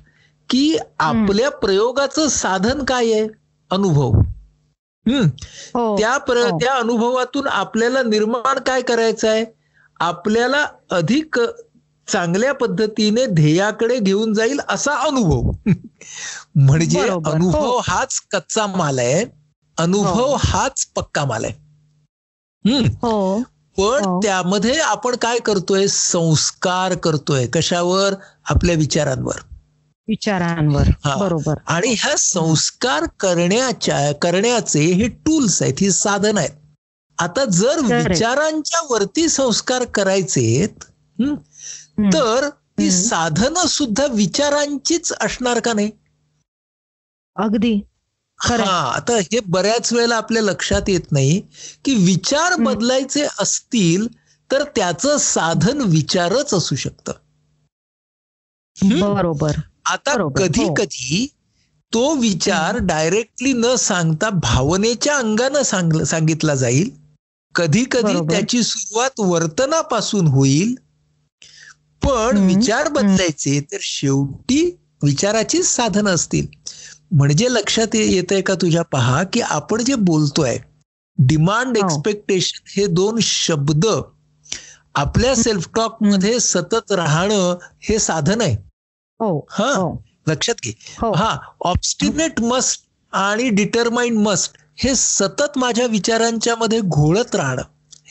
की 0.51 0.79
आपल्या 0.99 1.51
प्रयोगाचं 1.51 2.29
साधन 2.29 2.85
काय 2.85 3.13
आहे? 3.13 3.29
अनुभव. 3.71 4.13
हम्म. 5.07 5.25
हो. 5.75 5.99
त्या 5.99 6.19
प्र 6.19 6.37
हो. 6.37 6.59
त्या 6.59 6.75
अनुभवातून 6.75 7.47
आपल्याला 7.47 8.03
निर्माण 8.03 8.59
काय 8.59 8.83
करायचं 8.83 9.29
आहे? 9.29 9.45
आपल्याला 10.01 10.67
अधिक 10.91 11.41
चांगल्या 12.09 12.55
पद्धतीने 12.55 13.27
ध्येयाकडे 13.27 13.99
घेऊन 13.99 14.35
जाईल 14.35 14.61
असा 14.69 14.95
अनुभव. 14.95 15.51
म्हणजे 16.55 17.03
बरोबर, 17.03 17.33
अनुभव 17.33 17.61
हो. 17.61 17.81
हाच 17.85 18.21
कच्चा 18.31 18.67
माल 18.67 18.99
आहे. 18.99 19.25
अनुभव 19.79 20.27
हो. 20.27 20.37
हाच 20.39 20.87
पक्का 20.87 21.25
माल 21.25 21.45
आहे. 21.45 21.53
हम्म. 22.71 22.87
हो. 22.87 23.43
पण 23.79 24.05
हो. 24.05 24.21
त्यामध्ये 24.23 24.79
आपण 24.79 25.17
काय 25.17 25.39
करतोय 25.39 25.87
संस्कार 25.87 26.95
करतोय 26.95 27.47
कशावर 27.47 28.15
आपल्या 28.45 28.75
विचारांवर 28.75 29.35
विचारांवर 30.09 30.83
हा. 31.05 31.17
बरोबर 31.17 31.55
आणि 31.67 31.95
ह्या 31.99 32.15
संस्कार 32.19 33.05
करण्याच्या 33.21 34.13
करण्याचे 34.13 34.81
हे 34.81 35.09
टूल्स 35.09 35.63
आहेत 35.63 35.75
ही 35.81 35.91
साधन 35.91 36.39
आहेत 36.39 36.51
आता 37.19 37.45
जर. 37.45 38.09
विचारांच्या 38.09 38.81
वरती 38.91 39.29
संस्कार 39.29 39.83
हं, 41.21 41.27
हम्म. 41.27 42.09
तर 42.09 42.49
ती. 42.49 42.91
साधनं 42.91 43.67
सुद्धा 43.67 44.07
विचारांचीच 44.07 45.13
असणार 45.21 45.61
का 45.61 45.73
नाही 45.73 45.91
अगदी. 47.37 47.81
हा 48.41 48.57
आता 48.91 49.17
हे 49.23 49.41
बऱ्याच 49.47 49.93
वेळेला 49.93 50.17
आपल्या 50.17 50.43
लक्षात 50.43 50.89
येत 50.89 51.13
नाही 51.13 51.41
की 51.85 51.95
विचार. 51.97 52.55
बदलायचे 52.61 53.27
असतील 53.39 54.07
तर 54.51 54.63
त्याचं 54.77 55.17
साधन 55.19 55.81
विचारच 55.81 56.55
असू 56.55 56.77
शकतं? 56.77 57.13
बरोबर 58.77 59.57
आता 59.87 60.15
कधी 60.37 60.63
हो. 60.65 60.75
कधी 60.75 61.27
तो 61.93 62.15
विचार 62.15 62.77
डायरेक्टली 62.83 63.53
न 63.53 63.75
सांगता 63.79 64.29
भावनेच्या 64.43 65.17
अंगानं 65.17 65.63
सांग 65.63 66.03
सांगितला 66.05 66.55
जाईल 66.55 66.91
कधी 67.55 67.85
कधी. 67.85 68.15
त्याची 68.31 68.63
सुरुवात 68.63 69.21
वर्तनापासून 69.21 70.27
होईल 70.29 70.75
पण 72.03 72.37
विचार 72.47 72.89
बदलायचे 72.89 73.61
तर 73.73 73.79
शेवटी 73.83 74.65
विचाराचीच 75.03 75.67
साधनं 75.67 76.11
असतील 76.11 76.47
म्हणजे 77.11 77.47
लक्षात 77.51 77.95
येत 77.95 78.33
आहे 78.33 78.41
का 78.41 78.55
तुझ्या 78.55 78.83
पहा 78.83 79.23
की 79.23 79.41
आपण 79.41 79.85
जे 79.85 79.95
बोलतोय 79.95 80.59
डिमांड 81.19 81.77
हो. 81.79 81.85
एक्सपेक्टेशन 81.85 82.71
हे 82.77 82.87
दोन 82.87 83.19
शब्द 83.23 83.87
आपल्या 84.95 85.35
सेल्फ 85.35 85.69
टॉकमध्ये 85.75 86.39
सतत 86.41 86.93
राहणं 86.93 87.57
हे 87.83 87.99
साधन 87.99 88.41
आहे. 88.41 88.55
हो 89.21 89.47
हा? 89.51 89.73
हो. 89.73 90.03
लक्षात 90.29 90.55
घे. 90.65 90.73
हो. 91.01 91.13
हा 91.13 91.37
ऑब्स्टिनेट 91.65 92.41
मस्ट 92.41 92.85
आणि 93.13 93.49
डिटरमाइंड 93.51 94.19
मस्ट 94.19 94.57
हे 94.79 94.95
सतत 94.95 95.59
माझ्या 95.59 95.87
विचारांच्या 95.87 96.55
मध्ये 96.57 96.81
घोळत 96.81 97.35
राहणं 97.35 97.63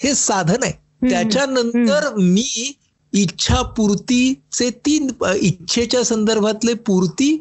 हे 0.03 0.13
साधन 0.15 0.63
आहे. 0.63 0.71
त्याच्यानंतर 1.09 2.13
मी 2.15 2.73
इच्छा 3.13 3.62
पूर्तीचे 3.62 4.69
तीन 4.85 5.09
इच्छेच्या 5.35 6.03
संदर्भातले 6.03 6.73
पूर्ती 6.73 7.35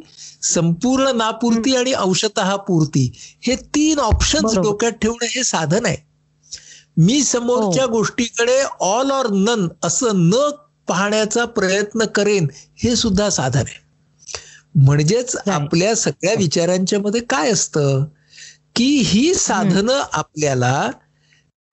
संपूर्ण 0.54 1.08
नापूर्ती 1.08 1.76
आणि 1.76 1.92
अंशतः 1.92 2.56
पूर्ती. 2.56 3.12
हे 3.42 3.56
तीन 3.56 3.98
ऑप्शन्स 3.98 4.44
बरोबर. 4.44 4.62
डोक्यात 4.62 4.92
ठेवणं 4.92 5.26
हे 5.26 5.44
साधन 5.44 5.86
आहे. 5.86 5.96
मी 6.96 7.22
समोरच्या 7.22 7.84
हो. 7.84 7.90
गोष्टीकडे 7.90 8.62
ऑल 8.80 9.10
ऑर 9.10 9.26
नन 9.26 9.68
असं 9.82 10.08
न 10.14 10.50
पाहण्याचा 10.88 11.44
प्रयत्न 11.44 12.04
करेन 12.04 12.46
हे 12.52 12.96
सुद्धा 12.96 13.30
साधन 13.30 13.58
आहे. 13.58 13.88
म्हणजेच. 14.74 15.36
आपल्या 15.46 15.96
सगळ्या 15.96 16.34
विचारांच्या 16.38 17.00
मध्ये 17.00 17.20
काय 17.20 17.50
असतं? 17.50 18.04
की 18.76 19.02
ही 19.06 19.34
साधनं 19.34 20.02
आपल्याला 20.12 20.90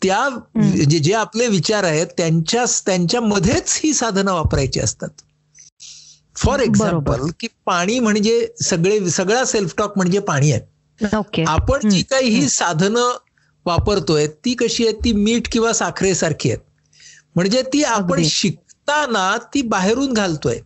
त्या 0.03 0.29
जे 0.89 0.99
जे 0.99 1.13
आपले 1.13 1.47
विचार 1.47 1.83
आहेत 1.83 2.07
त्यांच्या 2.07 2.65
त्यांच्यामध्येच 2.85 3.81
ही 3.83 3.93
साधनं 3.93 4.33
वापरायची 4.33 4.79
असतात. 4.79 5.09
For 6.35 6.59
example. 6.59 7.25
की 7.39 7.47
पाणी 7.65 7.99
म्हणजे 7.99 8.47
सगळे 8.63 8.99
सगळा 9.09 9.43
सेल्फ 9.45 9.73
टॉक 9.77 9.93
म्हणजे 9.95 10.19
पाणी 10.21 10.51
आहे 10.51 11.43
आपण 11.45 11.89
जी 11.89 12.01
काही 12.03 12.29
ही. 12.29 12.47
साधनं 12.49 13.17
वापरतोय 13.65 14.27
ती 14.45 14.53
कशी 14.53 14.85
आहेत 14.87 14.99
ती 15.03 15.11
मीठ 15.13 15.47
किंवा 15.51 15.71
साखरेसारखी 15.73 16.49
आहेत 16.51 16.61
म्हणजे 17.35 17.61
ती 17.73 17.83
आपण. 17.83 18.21
शिकताना 18.23 19.35
ती 19.53 19.61
बाहेरून 19.61 20.13
घालतोय 20.13 20.59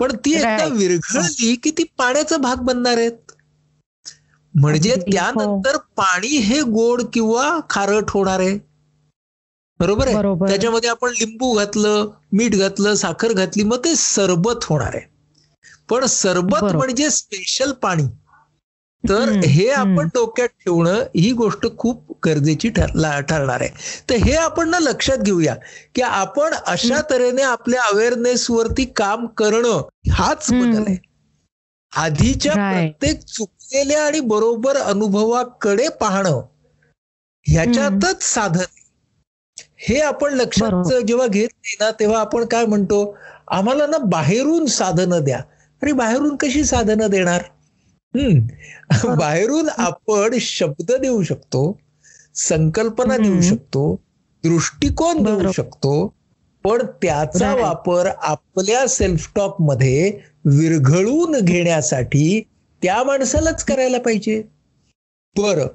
पण 0.00 0.14
ती 0.16 0.32
एकदा. 0.34 0.64
विरघळली 0.66 1.54
की 1.56 1.70
ती 1.70 1.84
पाण्याचा 1.98 2.36
भाग 2.36 2.60
बनणार 2.62 2.98
आहेत 2.98 3.32
म्हणजे 4.54 4.90
हो. 4.90 5.10
त्यानंतर 5.12 5.76
पाणी 5.96 6.28
हे 6.28 6.60
गोड 6.62 7.02
किंवा 7.12 7.58
खारट 7.70 8.10
होणार 8.10 8.40
आहे 8.40 8.58
बरोबर 9.80 10.06
आहे. 10.06 10.14
त्याच्यामध्ये 10.48 10.90
आपण 10.90 11.12
लिंबू 11.18 11.52
घातलं 11.54 12.08
मीठ 12.32 12.54
घातलं 12.56 12.94
साखर 12.94 13.32
घातली 13.32 13.62
मग 13.64 13.84
ते 13.84 13.94
सरबत 13.96 14.64
होणार 14.64 14.94
आहे 14.94 15.06
पण 15.88 16.04
सरबत. 16.06 16.62
म्हणजे 16.76 17.10
स्पेशल 17.10 17.72
पाणी 17.82 18.06
तर 19.04 19.28
हे. 19.44 19.68
आपण 19.70 20.06
डोक्यात 20.14 20.48
ठेवणं 20.64 21.02
ही 21.16 21.30
गोष्ट 21.32 21.66
खूप 21.78 22.12
गरजेची 22.26 22.68
ठरणार 22.70 23.60
आहे 23.60 23.68
तर 24.10 24.14
हे 24.24 24.34
आपण 24.36 24.68
ना 24.70 24.78
लक्षात 24.80 25.18
घेऊया 25.18 25.54
की 25.94 26.02
आपण 26.02 26.54
अशा 26.66 27.00
तऱ्हेने 27.10 27.42
आपल्या 27.42 27.82
अवेअरनेस 27.92 28.50
वरती 28.50 28.84
काम 28.96 29.26
करणं 29.36 29.82
हाच. 30.12 30.46
बदल 30.52 30.82
आहे 30.86 30.96
आधीच्या. 31.92 32.54
प्रत्येक 32.90 33.20
चुकलेल्या 33.26 34.04
आणि 34.06 34.20
बरोबर 34.26 34.76
अनुभवाकडे 34.78 35.88
पाहणं 36.00 36.40
ह्याच्यातच 37.46 38.22
साधन. 38.24 38.64
हे 39.80 40.00
आपण 40.00 40.34
लक्षात. 40.34 40.92
जेव्हा 41.06 41.26
घेत 41.26 41.48
नाही 41.48 41.76
ना 41.80 41.90
तेव्हा 41.90 42.20
आपण 42.20 42.44
काय 42.44 42.66
म्हणतो 42.66 43.16
आम्हाला 43.48 43.86
ना 43.86 43.98
बाहेरून 44.06 44.66
साधनं 44.66 45.24
द्या 45.24 45.38
अरे 45.82 45.92
बाहेरून 45.92 46.36
कशी 46.36 46.64
साधनं 46.64 47.10
देणार 47.10 47.42
हम्म 48.14 49.14
बाहेरून 49.14 49.68
आपण 49.78 50.36
शब्द 50.40 50.92
देऊ 50.92 51.22
शकतो 51.22 51.62
संकल्पना 52.34 53.16
देऊ. 53.16 53.40
शकतो 53.40 53.94
दृष्टिकोन 54.44 55.22
देऊ. 55.22 55.52
शकतो 55.52 56.06
पण 56.64 56.82
त्याचा. 57.02 57.54
वापर 57.54 58.06
आपल्या 58.06 58.86
सेल्फ 58.88 59.28
टॉकमध्ये 59.34 60.10
विरघळून 60.44 61.38
घेण्यासाठी 61.40 62.40
त्या 62.82 63.02
माणसालाच 63.04 63.64
करायला 63.64 63.98
पाहिजे 63.98 64.42
बरं. 65.38 65.66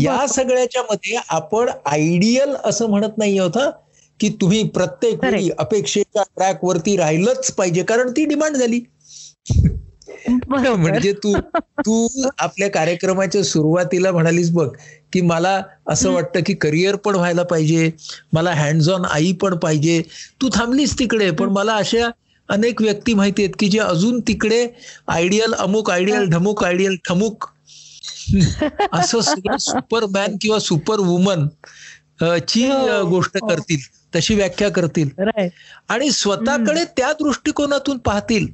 या 0.00 0.26
सगळ्याच्या 0.26 0.82
मध्ये 0.82 1.18
आपण 1.28 1.68
आयडियल 1.86 2.54
असं 2.64 2.88
म्हणत 2.90 3.18
नाही 3.18 3.38
आहोत 3.38 3.56
हं, 3.56 3.70
की 4.20 4.28
तुम्ही 4.40 4.62
प्रत्येक 4.68 5.24
वेळी 5.24 5.50
अपेक्षेच्या 5.58 6.22
ट्रॅक 6.36 6.64
वरती 6.64 6.96
राहिलंच 6.96 7.50
पाहिजे 7.52 7.82
कारण 7.82 8.10
ती 8.10 8.24
डिमांड 8.24 8.56
झाली. 8.56 8.80
म्हणजे 10.28 11.12
तू 11.12 11.32
तू 11.80 12.06
आपल्या 12.38 12.68
कार्यक्रमाच्या 12.70 13.42
सुरुवातीला 13.44 14.12
म्हणालीस 14.12 14.50
बघ 14.50 14.68
की 15.12 15.20
मला 15.20 15.60
असं. 15.88 16.10
वाटतं 16.12 16.40
की 16.46 16.54
करिअर 16.54 16.96
पण 16.96 17.14
व्हायला 17.14 17.42
पाहिजे 17.42 17.90
मला 18.32 18.52
हँड्स 18.52 18.88
ऑन 18.88 19.04
आई 19.04 19.32
पण 19.32 19.56
पाहिजे. 19.56 20.00
तू 20.42 20.48
थांबलीस 20.54 20.98
तिकडे 20.98 21.30
पण 21.30 21.48
मला 21.48 21.74
अशा 21.74 22.08
अनेक 22.48 22.82
व्यक्ती 22.82 23.14
माहिती 23.14 23.42
आहेत 23.42 23.54
की 23.58 23.68
जे 23.68 23.78
अजून 23.78 24.20
तिकडे 24.20 24.66
आयडियल 25.08 25.52
अमुक 25.54 25.90
आयडियल 25.90 26.28
ढमुक 26.30 26.64
आयडियल 26.64 26.96
ठमुक 27.08 27.44
असं 28.92 29.20
सगळं 29.20 29.56
सुपरमॅन 29.56 30.36
किंवा 30.40 30.58
सुपर 30.58 30.98
वुमन 30.98 31.48
ची 32.48 32.66
हो. 32.66 32.86
अ, 32.88 33.02
गोष्ट 33.02 33.38
करतील 33.38 33.78
तशी 34.16 34.34
व्याख्या 34.34 34.68
करतील. 34.68 35.08
आणि 35.88 36.10
स्वतःकडे 36.10 36.84
त्या 36.84 37.12
दृष्टिकोनातून 37.12 37.98
पाहतील. 37.98 38.48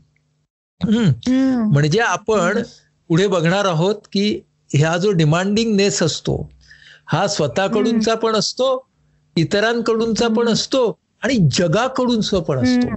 म्हणजे 1.73 1.99
आपण 1.99 2.63
पुढे 3.09 3.27
बघणार 3.27 3.65
आहोत 3.65 3.95
की 4.13 4.41
ह्या 4.75 4.97
जो 4.97 5.11
डिमांडिंगनेस 5.11 6.03
असतो 6.03 6.51
हा 7.07 7.27
स्वतःकडूनचा 7.27 8.15
पण 8.15 8.33
असतो 8.33 8.89
इतरांकडूनचा 9.37 10.29
पण 10.29 10.49
असतो 10.49 10.99
आणि 11.23 11.49
जगाकडून 11.53 12.39
पण 12.39 12.59
असतो. 12.59 12.95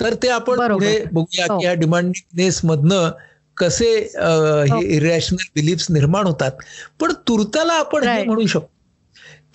तर 0.00 0.14
ते 0.14 0.28
आपण. 0.28 0.72
पुढे 0.72 1.04
बघूया 1.12 1.46
हो. 1.52 1.58
की 1.58 1.66
या 1.66 1.74
डिमांडिंगनेस 1.74 2.64
मधनं 2.64 3.10
कसे 3.56 3.90
हे 3.90 4.70
हो. 4.70 4.80
इरॅशनल 4.82 5.44
बिलीफ्स 5.54 5.90
निर्माण 5.90 6.26
होतात 6.26 6.52
पण 7.00 7.12
तुर्ताला 7.28 7.72
आपण 7.74 8.06
हे. 8.08 8.22
म्हणू 8.24 8.46
शकतो 8.46 8.70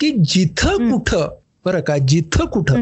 की 0.00 0.10
जिथं. 0.24 0.90
कुठं 0.90 1.28
बरं 1.64 1.80
का 1.80 1.96
जिथं 2.08 2.46
कुठं 2.46 2.80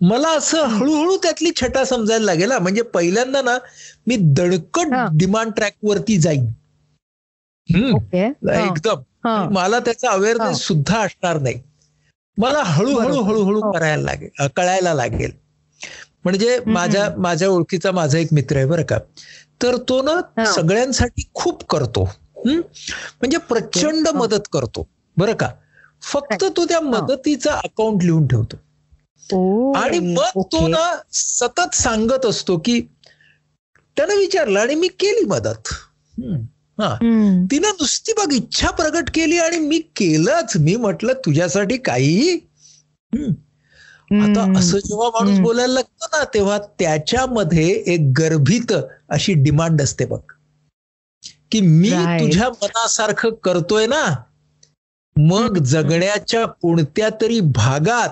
मला 0.00 0.28
असं 0.36 0.64
हळूहळू 0.68 1.16
त्यातली 1.16 1.50
छटा 1.56 1.84
समजायला 1.84 2.24
लागेल 2.24 2.52
हा. 2.52 2.58
म्हणजे 2.58 2.82
पहिल्यांदा 2.94 3.42
ना 3.42 3.56
मी 4.06 4.16
दणकट 4.20 4.92
हा. 4.92 5.06
डिमांड 5.12 5.52
ट्रॅक 5.52 5.74
वरती 5.82 6.16
जाईन 6.18 6.46
एकदम 7.68 9.52
मला 9.52 9.78
त्याचा 9.78 10.08
हा. 10.08 10.14
अवेअरनेस 10.14 10.58
सुद्धा 10.58 10.98
असणार 11.00 11.38
नाही 11.40 11.60
मला 12.38 12.62
हळूहळू. 12.62 13.22
हळूहळू 13.22 13.60
हो. 13.60 13.70
करायला 13.72 14.02
लागेल 14.02 14.46
कळायला 14.56 14.94
लागेल 14.94 15.30
म्हणजे 16.24 16.58
माझ्या 16.66 17.08
माझ्या 17.18 17.48
ओळखीचा 17.48 17.90
माझा 17.92 18.18
एक 18.18 18.28
मित्र 18.32 18.56
आहे 18.56 18.66
बरं 18.66 18.82
का 18.82 18.98
तर 19.60 19.76
तो 19.88 20.02
ना 20.02 20.12
हा. 20.38 20.44
सगळ्यांसाठी 20.44 21.22
खूप 21.34 21.64
करतो 21.64 22.04
हम्म? 22.04 22.60
म्हणजे 23.20 23.38
प्रचंड 23.38 24.08
हा. 24.08 24.18
मदत 24.18 24.48
करतो 24.52 24.88
बरं 25.16 25.34
का 25.34 25.48
फक्त 26.02 26.44
तो 26.56 26.64
त्या 26.64 26.80
मदतीचा 26.80 27.52
अकाउंट 27.54 28.02
लिहून 28.02 28.26
ठेवतो 28.26 29.72
आणि 29.72 29.98
मग 29.98 30.40
तो. 30.42 30.66
ना 30.68 30.94
सतत 31.12 31.74
सांगत 31.74 32.26
असतो 32.26 32.58
की 32.58 32.80
त्यानं 33.96 34.16
विचारलं 34.16 34.60
आणि 34.60 34.74
मी 34.74 34.88
केली 34.88 35.24
मदत. 35.24 35.68
हा. 36.80 36.94
तिनं 37.50 37.68
नुसती 37.68 38.12
बघ 38.12 38.32
इच्छा 38.32 38.70
प्रगट 38.70 39.10
केली 39.14 39.38
आणि 39.38 39.58
मी 39.58 39.78
केलंच 39.96 40.56
मी 40.56 40.76
म्हटलं 40.76 41.12
तुझ्यासाठी 41.12 41.76
हम्म. 43.12 43.32
आता. 44.12 44.42
असं 44.58 44.78
जेव्हा 44.78 45.08
माणूस. 45.08 45.38
बोलायला 45.40 45.72
लागतो 45.74 46.06
ना 46.12 46.22
तेव्हा 46.34 46.58
त्याच्यामध्ये 46.78 47.68
एक 47.86 48.12
गर्भित 48.18 48.72
अशी 49.08 49.32
डिमांड 49.34 49.82
असते 49.82 50.04
बघ 50.06 50.20
की 51.52 51.60
मी. 51.60 51.90
तुझ्या 52.20 52.48
मनासारखं 52.62 53.30
करतोय 53.44 53.86
ना 53.86 54.04
मग. 55.16 55.58
जगण्याच्या 55.58 56.44
कोणत्या 56.46 57.08
तरी 57.20 57.40
भागात 57.54 58.08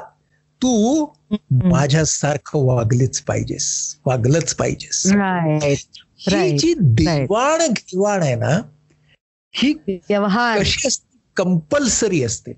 तू. 0.62 1.04
माझ्यासारखं 1.64 2.64
वागलीच 2.66 3.20
पाहिजेस 3.20 3.96
वागलंच 4.06 4.54
पाहिजेस 4.54 5.02
ही 6.20 6.58
जी 6.58 6.74
देवाण 6.78 7.66
घेवाण 7.68 8.22
आहे 8.22 8.34
ना 8.34 8.60
ही 9.54 9.72
कशी 10.60 10.86
असते 10.88 11.18
कंपल्सरी 11.36 12.22
असते 12.22 12.50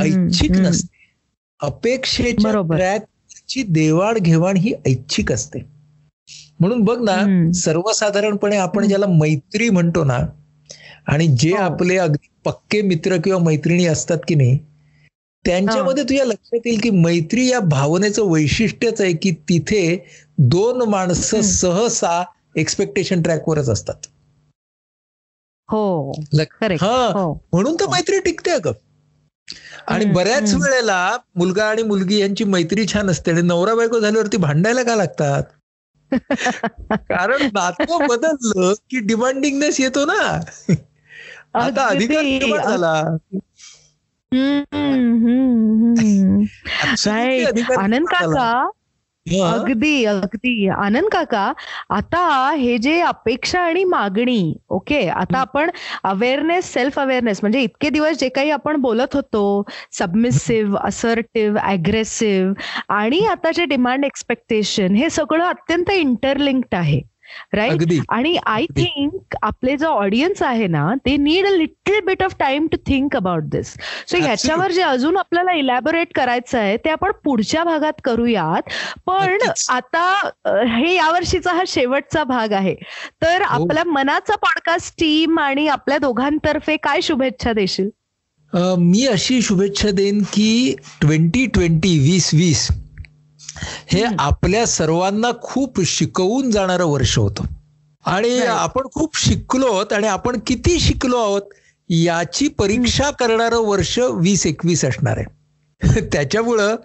ऐच्छिक. 0.00 0.50
नसते 0.52 0.95
अपेक्षेच्या 1.60 2.50
बरोबर. 2.50 2.76
ट्रॅकची 2.76 3.62
देवाण 3.62 4.18
घेवाण 4.18 4.56
ही 4.56 4.72
ऐच्छिक 4.86 5.32
असते. 5.32 5.58
म्हणून 6.60 6.80
बघ 6.80 7.02
ना 7.02 7.52
सर्वसाधारणपणे 7.52 8.56
आपण 8.56 8.88
ज्याला 8.88 9.06
मैत्री 9.06 9.70
म्हणतो 9.70 10.04
ना 10.04 10.18
आणि 11.06 11.26
जे 11.26 11.50
हो. 11.50 11.56
आपले 11.56 11.96
अगदी 11.96 12.28
पक्के 12.44 12.82
मित्र 12.82 13.16
किंवा 13.16 13.38
मैत्रिणी 13.38 13.86
असतात 13.86 14.18
की 14.28 14.34
नाही 14.34 14.58
त्यांच्यामध्ये 15.46 16.04
तुझ्या 16.04 16.24
लक्षात 16.24 16.60
येईल 16.66 16.80
की 16.80 16.90
मैत्री 16.90 17.46
या 17.46 17.60
भावनेचं 17.60 18.22
वैशिष्ट्यच 18.22 19.00
आहे 19.00 19.12
की 19.12 19.30
तिथे 19.30 20.06
दोन 20.38 20.82
माणसं 20.88 21.40
सहसा 21.40 22.24
एक्सपेक्टेशन 22.56 23.22
ट्रॅकवरच 23.22 23.68
असतात. 23.68 23.94
हो. 25.70 26.12
हा. 26.80 27.10
हो. 27.14 27.34
म्हणून 27.52 27.74
तर 27.74 27.86
मैत्री 27.88 28.20
टिकते 28.20 28.50
अगं. 28.50 28.72
आणि 29.86 30.04
बऱ्याच 30.04 30.54
वेळेला 30.54 31.16
मुलगा 31.36 31.64
आणि 31.64 31.82
मुलगी 31.82 32.18
यांची 32.18 32.44
मैत्री 32.44 32.86
छान 32.86 33.10
असते 33.10 33.30
आणि 33.30 33.42
नवरा 33.42 33.74
बायको 33.74 34.00
झाल्यावरती 34.00 34.36
भांडायला 34.36 34.82
का 34.82 34.96
लागतात? 34.96 35.42
कारण 36.90 37.42
नातं 37.42 38.08
बदललं 38.08 38.74
की 38.90 39.00
डिमांडिंगनेस 39.00 39.80
येतो 39.80 40.04
ना. 40.04 40.40
आता 41.54 41.86
अधिकार 41.86 42.64
झाला. 42.64 43.16
आनंद 47.78 48.06
काका 48.06 48.68
अगदी 49.26 50.04
अगदी. 50.04 50.68
आनंद 50.68 51.08
काका 51.12 51.52
आता 51.90 52.50
हे 52.50 52.76
जे 52.78 53.00
अपेक्षा 53.00 53.60
आणि 53.60 53.84
मागणी 53.84 54.54
ओके? 54.68 55.06
आता 55.08 55.38
आपण 55.38 55.70
अवेअरनेस 56.04 56.72
सेल्फ 56.72 56.98
अवेअरनेस 56.98 57.38
म्हणजे 57.42 57.60
इतके 57.60 57.90
दिवस 57.90 58.18
जे 58.18 58.28
काही 58.28 58.50
आपण 58.50 58.76
बोलत 58.76 59.14
होतो 59.14 59.42
सबमिसिव्ह 59.92 60.78
असर्टिव्ह 60.84 61.58
अग्रेसिव्ह 61.62 62.92
आणि 62.94 63.24
आता 63.26 63.50
जे 63.50 63.64
डिमांड 63.64 64.04
एक्सपेक्टेशन 64.04 64.94
हे 64.94 65.10
सगळं 65.10 65.44
अत्यंत 65.44 65.90
इंटरलिंक्ड 65.90 66.74
आहे. 66.74 67.00
राईट 67.52 67.92
आणि 68.08 68.36
आय 68.46 68.64
थिंक 68.66 69.36
आपले 69.42 69.76
जो 69.76 69.86
ऑडियन्स 69.86 70.42
आहे 70.42 70.66
ना 70.66 70.94
ते 71.06 71.16
need 71.16 71.46
a 71.46 71.50
little 71.50 72.00
bit 72.06 72.22
of 72.22 72.34
time 72.38 72.66
to 72.66 72.76
think 72.76 73.16
about 73.16 73.42
this 73.42 73.74
so 74.06 74.16
ह्याच्यावर 74.16 74.70
जे 74.70 74.82
अजून 74.82 75.16
आपल्याला 75.16 75.52
इलॅबोरेट 75.52 76.08
करायचं 76.14 76.58
आहे 76.58 76.76
ते 76.76 76.90
आपण 76.90 77.12
पुढच्या 77.24 77.64
भागात 77.64 78.00
करूयात. 78.04 78.62
पण 79.06 79.38
आता 79.68 80.28
हे 80.46 80.94
यावर्षीचा 80.94 81.52
हा 81.52 81.62
शेवटचा 81.66 82.24
भाग 82.24 82.52
आहे. 82.52 82.74
तर 83.22 83.42
हो. 83.42 83.62
आपल्या 83.62 83.84
मनाचा 83.84 84.36
पॉडकास्ट 84.36 84.94
टीम 85.00 85.38
आणि 85.38 85.68
आपल्या 85.68 85.98
दोघांतर्फे 85.98 86.76
काय 86.76 87.00
शुभेच्छा 87.00 87.52
देशील? 87.52 87.88
मी 88.78 89.06
अशी 89.06 89.42
शुभेच्छा 89.42 89.90
देईन 89.90 90.22
की 90.22 90.74
ट्वेंटी 91.00 91.46
ट्वेंटी 91.46 91.98
वीस 91.98 92.30
वीस 92.34 92.68
हे 93.92 94.02
आपल्या 94.18 94.66
सर्वांना 94.66 95.30
खूप 95.42 95.80
शिकवून 95.86 96.50
जाणारं 96.50 96.84
वर्ष 96.84 97.18
होतं. 97.18 97.44
आणि 98.04 98.38
आपण 98.40 98.86
खूप 98.94 99.16
शिकलो 99.18 99.66
आहोत 99.66 99.92
आणि 99.92 100.06
आपण 100.06 100.38
किती 100.46 100.78
शिकलो 100.80 101.16
आहोत 101.16 101.54
याची 101.90 102.48
परीक्षा 102.48 103.10
करणारं 103.10 103.64
वर्ष 103.66 103.98
वीस 103.98 104.46
एकवीस 104.46 104.84
असणार 104.84 105.16
आहे. 105.16 105.34
त्याच्यामुळं 106.12 106.76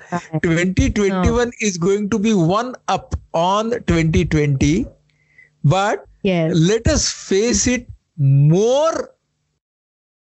twenty 0.43 0.87
twenty 0.87 1.29
one 1.29 1.49
is 1.61 1.77
going 1.79 2.07
to 2.07 2.17
be 2.17 2.31
one 2.31 2.71
up 2.87 3.15
on 3.33 3.69
twenty 3.87 4.23
twenty 4.23 4.83
but 5.63 5.99
let 6.25 6.89
us 6.89 7.07
face 7.29 7.67
it 7.67 7.85
more 8.19 9.01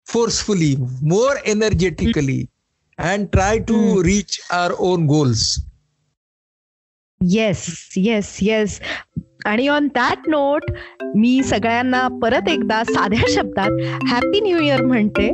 forcefully 0.07 0.74
more 1.03 1.37
energetically 1.46 2.44
and 2.98 3.27
try 3.33 3.59
to 3.59 4.03
reach 4.03 4.38
our 4.53 4.72
own 4.81 5.07
goals 5.07 5.44
yes 7.20 7.66
yes 7.96 8.38
yes 8.42 8.81
आणि 9.46 9.68
on 9.68 9.87
that 9.87 10.28
note 10.28 10.62
मी 11.16 11.42
सगळ्यांना 11.42 12.09
परत 12.22 12.48
एकदा 12.48 12.83
साध्या 12.85 13.24
शब्दात 13.28 14.02
happy 14.09 14.40
new 14.40 14.59
year 14.59 14.83
म्हणते. 14.83 15.28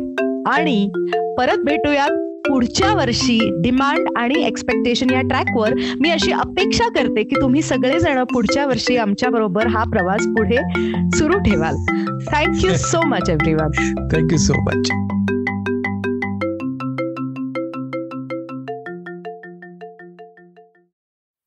आणि 0.46 0.90
परत 1.38 1.58
भेटूयात 1.58 2.10
पुढच्या 2.48 2.94
वर्षी 2.94 3.38
डिमांड 3.62 4.08
आणि 4.16 4.42
एक्सपेक्टेशन 4.44 5.10
या 5.10 5.20
ट्रॅकवर 5.20 5.74
मी 6.00 6.10
अशी 6.10 6.32
अपेक्षा 6.32 6.88
करते 6.88 7.22
की 7.22 7.40
तुम्ही 7.40 7.62
सगळेजण 7.62 8.22
पुढच्या 8.24 8.66
वर्षी 8.66 8.96
आमच्या 8.96 9.30
बरोबर 9.30 9.66
हा 9.66 9.84
प्रवास 9.84 10.26
पुढे 10.26 10.56
सुरू 11.18 11.38
ठेवाल. 11.38 11.74
Thank you 12.32 12.74
so 12.74 13.06
much 13.06 13.30
everyone 13.30 13.70
thank you 14.12 14.38
so 14.38 14.54
much 14.60 14.90